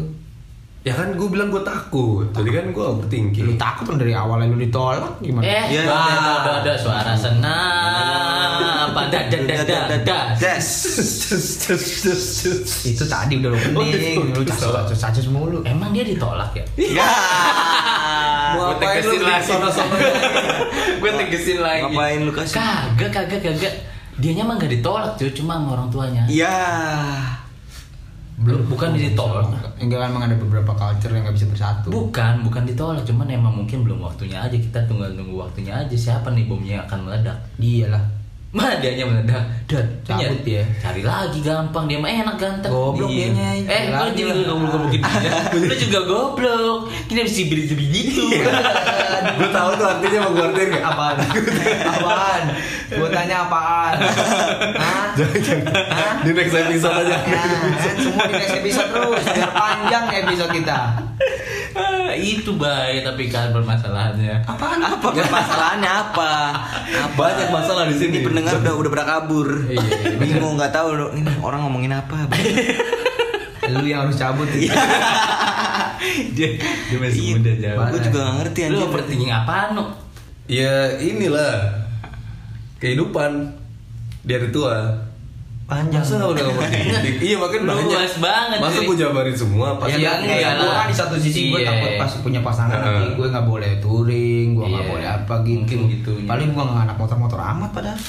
Ya 0.80 0.96
kan 0.96 1.12
gue 1.12 1.28
bilang 1.28 1.52
gue 1.52 1.60
takut. 1.60 2.24
Jadi 2.32 2.56
kan 2.56 2.72
gue 2.72 2.80
overthinking. 2.80 3.46
Lu 3.46 3.60
takut 3.60 3.84
kan 3.84 4.00
dari 4.00 4.16
awalnya 4.16 4.48
lu 4.48 4.56
ditolak 4.56 5.20
gimana? 5.20 5.44
Eh, 5.44 5.76
Ya. 5.76 5.84
ada, 5.84 6.40
ada, 6.40 6.52
ada 6.64 6.74
suara 6.80 7.12
senang. 7.14 8.88
Apa 8.88 9.12
da 9.12 9.28
da 9.28 9.38
da 9.44 9.60
da 9.60 9.98
da. 10.00 10.20
Das. 10.40 10.88
Itu 12.88 13.04
tadi 13.04 13.44
udah 13.44 13.52
lu 13.52 13.60
pening, 13.60 14.32
lu 14.32 14.42
cacat 14.42 14.88
cacat 14.90 15.28
mulu. 15.28 15.60
Emang 15.68 15.92
dia 15.92 16.08
ditolak 16.08 16.56
ya? 16.56 16.64
Gua 18.56 18.66
lu 18.72 18.76
tegesin 18.80 19.22
lagi. 19.22 19.52
Gue 21.02 21.12
tegesin 21.14 21.60
lagi. 21.62 21.82
Ngapain 21.86 22.20
lu 22.24 22.32
kasih? 22.32 22.56
Kagak, 22.56 23.10
kagak, 23.12 23.42
kagak. 23.44 23.74
Dianya 24.20 24.44
mah 24.44 24.60
gak 24.60 24.72
ditolak 24.72 25.16
cuy, 25.16 25.32
cuma 25.32 25.56
sama 25.60 25.80
orang 25.80 25.88
tuanya. 25.88 26.24
Ya. 26.28 26.60
Belum, 28.40 28.68
bukan 28.72 28.96
ditolak. 28.96 29.52
Enggak 29.80 30.00
kan 30.04 30.08
emang 30.12 30.24
ada 30.28 30.36
beberapa 30.40 30.72
culture 30.76 31.12
yang 31.12 31.28
nggak 31.28 31.36
bisa 31.36 31.48
bersatu. 31.52 31.88
Bukan, 31.92 32.44
bukan 32.44 32.64
ditolak, 32.68 33.04
cuman 33.04 33.28
emang 33.32 33.54
mungkin 33.56 33.84
belum 33.84 34.00
waktunya 34.04 34.40
aja. 34.44 34.56
Kita 34.56 34.88
tinggal 34.88 35.12
nunggu 35.16 35.40
waktunya 35.40 35.76
aja. 35.76 35.96
Siapa 35.96 36.32
nih 36.32 36.48
bomnya 36.48 36.84
akan 36.88 37.08
meledak? 37.08 37.36
Dia 37.60 38.00
lah. 38.52 38.58
Mana 38.66 38.82
dianya 38.82 39.06
meledak? 39.06 39.46
Dan 39.66 39.86
Cabut 40.02 40.42
dia. 40.42 40.66
Cari 40.80 41.02
lagi 41.02 41.38
gampang 41.40 41.86
dia 41.86 41.96
mah 41.96 42.10
enak 42.10 42.36
ganteng. 42.36 42.72
Goblok 42.72 43.06
Iya. 43.08 43.30
dianya, 43.30 43.70
Eh, 43.70 43.82
cari 43.88 44.10
lu 44.10 44.10
juga 44.12 44.34
lah. 44.34 44.44
goblok 44.44 44.70
goblokin 44.74 45.02
dia. 45.06 45.32
Lu 45.54 45.76
juga 45.78 46.00
goblok. 46.04 46.80
Kita 47.06 47.20
bisa 47.22 47.42
beli 47.46 47.64
beli 47.68 47.86
gitu. 47.94 48.24
Gue 49.38 49.50
tahu 49.50 49.70
tuh 49.76 49.86
artinya 49.86 50.20
mau 50.24 50.32
gue 50.32 50.46
artiin 50.48 50.68
gak? 50.72 50.84
Apaan? 50.86 51.16
apaan? 51.86 52.44
Gua 52.90 53.10
tanya 53.10 53.36
apaan? 53.46 53.96
Hah? 54.74 55.12
Hah? 55.14 56.14
Di 56.24 56.32
next 56.32 56.56
episode 56.56 56.96
aja. 56.98 57.18
Nah, 57.20 57.44
kan 57.76 57.96
semua 58.00 58.24
di 58.26 58.34
next 58.34 58.56
episode 58.56 58.90
terus 58.90 59.24
biar 59.28 59.52
panjang 59.52 60.06
episode 60.18 60.52
kita. 60.56 60.80
Ah, 61.72 62.10
itu 62.12 62.56
baik 62.56 63.06
tapi 63.06 63.30
kan 63.30 63.54
permasalahannya. 63.54 64.42
Apaan? 64.44 64.82
Apa 64.82 65.08
permasalahannya 65.14 65.92
apa? 65.92 66.32
Apa? 66.90 67.20
Banyak 67.30 67.50
masalah 67.50 67.86
di 67.86 67.96
sini. 67.96 68.20
Ini 68.20 68.26
pendengar 68.26 68.58
udah 68.58 68.74
udah 68.74 68.92
berakabur. 68.92 69.48
Iya, 69.70 69.78
iya, 69.78 70.18
Bingung 70.18 70.58
nggak 70.58 70.74
tahu 70.74 70.98
loh, 70.98 71.10
ini 71.14 71.30
orang 71.40 71.62
ngomongin 71.64 71.94
apa. 71.94 72.26
Lu 73.70 73.86
yang 73.86 74.08
harus 74.08 74.18
cabut. 74.18 74.50
Iya. 74.50 74.74
dia 76.36 76.58
dia 76.58 76.98
masih 76.98 77.22
Iya. 77.22 77.34
muda 77.38 77.54
jauh. 77.54 77.86
Gue 77.94 78.02
juga 78.02 78.18
nggak 78.24 78.36
ngerti 78.42 78.60
Lu 78.72 78.80
overthinking 78.82 79.32
apaan 79.32 79.70
lu? 79.78 79.86
Ya 80.50 80.98
inilah 80.98 81.86
kehidupan 82.78 83.54
di 84.26 84.32
hari 84.34 84.50
tua. 84.50 85.06
Panjang. 85.70 86.02
Masa 86.02 86.26
udah 86.26 86.46
overthinking? 86.50 87.16
iya 87.28 87.36
makin 87.38 87.62
banyak. 87.64 87.86
Luas 87.86 88.16
banget, 88.18 88.58
Masa 88.58 88.80
gue 88.82 88.98
jabarin 88.98 89.38
semua 89.38 89.78
pas 89.78 89.86
Ya 89.88 89.96
Iya, 89.96 90.12
iya 90.20 90.36
ya, 90.36 90.50
gue 90.58 90.66
kan 90.68 90.86
di 90.86 90.96
satu 90.96 91.14
sisi 91.16 91.54
gue 91.54 91.62
Iya. 91.62 91.70
takut 91.72 91.92
pas 91.96 92.12
punya 92.20 92.42
pasangan 92.42 92.74
nanti 92.76 93.14
gue 93.14 93.28
nggak 93.28 93.46
boleh 93.46 93.72
touring, 93.78 94.48
gue 94.52 94.66
nggak 94.66 94.82
Iya. 94.82 94.92
boleh 94.92 95.08
apa 95.08 95.34
gitu. 95.44 95.62
Mungkin 95.62 95.80
gitu. 95.94 96.12
Paling 96.26 96.50
gue 96.50 96.64
nggak 96.64 96.84
anak 96.84 96.98
motor-motor 96.98 97.38
amat 97.38 97.70
padahal. 97.70 98.00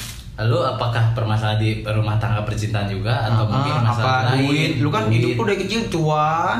Lu 0.41 0.57
apakah 0.59 1.13
permasalahan 1.13 1.61
di 1.61 1.69
rumah 1.85 2.17
tangga 2.17 2.41
percintaan 2.41 2.89
juga 2.89 3.13
atau 3.23 3.45
Ah, 3.45 3.51
mungkin 3.51 3.73
apa 3.75 3.85
masalah 3.85 4.21
lain? 4.33 4.41
duit? 4.41 4.71
Lu 4.81 4.89
kan 4.89 5.03
Duit. 5.05 5.13
hidup 5.13 5.37
lu 5.37 5.43
dari 5.45 5.59
kecil 5.59 5.81
cuan. 5.87 6.57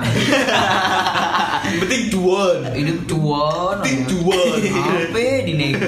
penting 1.82 2.04
cuan. 2.08 2.58
hidup 2.70 3.00
cuan. 3.10 3.76
Penting 3.80 4.00
cuan. 4.06 4.58
Apa 5.02 5.18
dinego? 5.42 5.82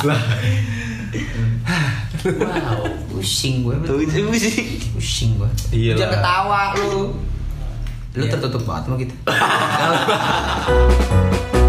Lah, 0.00 0.16
Wow. 2.20 2.84
Pusing 3.10 3.64
gue. 3.64 3.74
Tuh 3.84 3.98
itu 4.04 4.20
sih. 4.36 4.76
Pusing 4.92 5.40
gue. 5.40 5.50
Iyalah. 5.72 5.98
Jangan 5.98 6.12
ketawa 6.16 6.62
lu. 6.76 6.92
Lu 8.10 8.24
Iya. 8.26 8.32
tertutup 8.34 8.62
banget 8.66 8.82
sama 8.84 8.96
kita. 8.98 9.14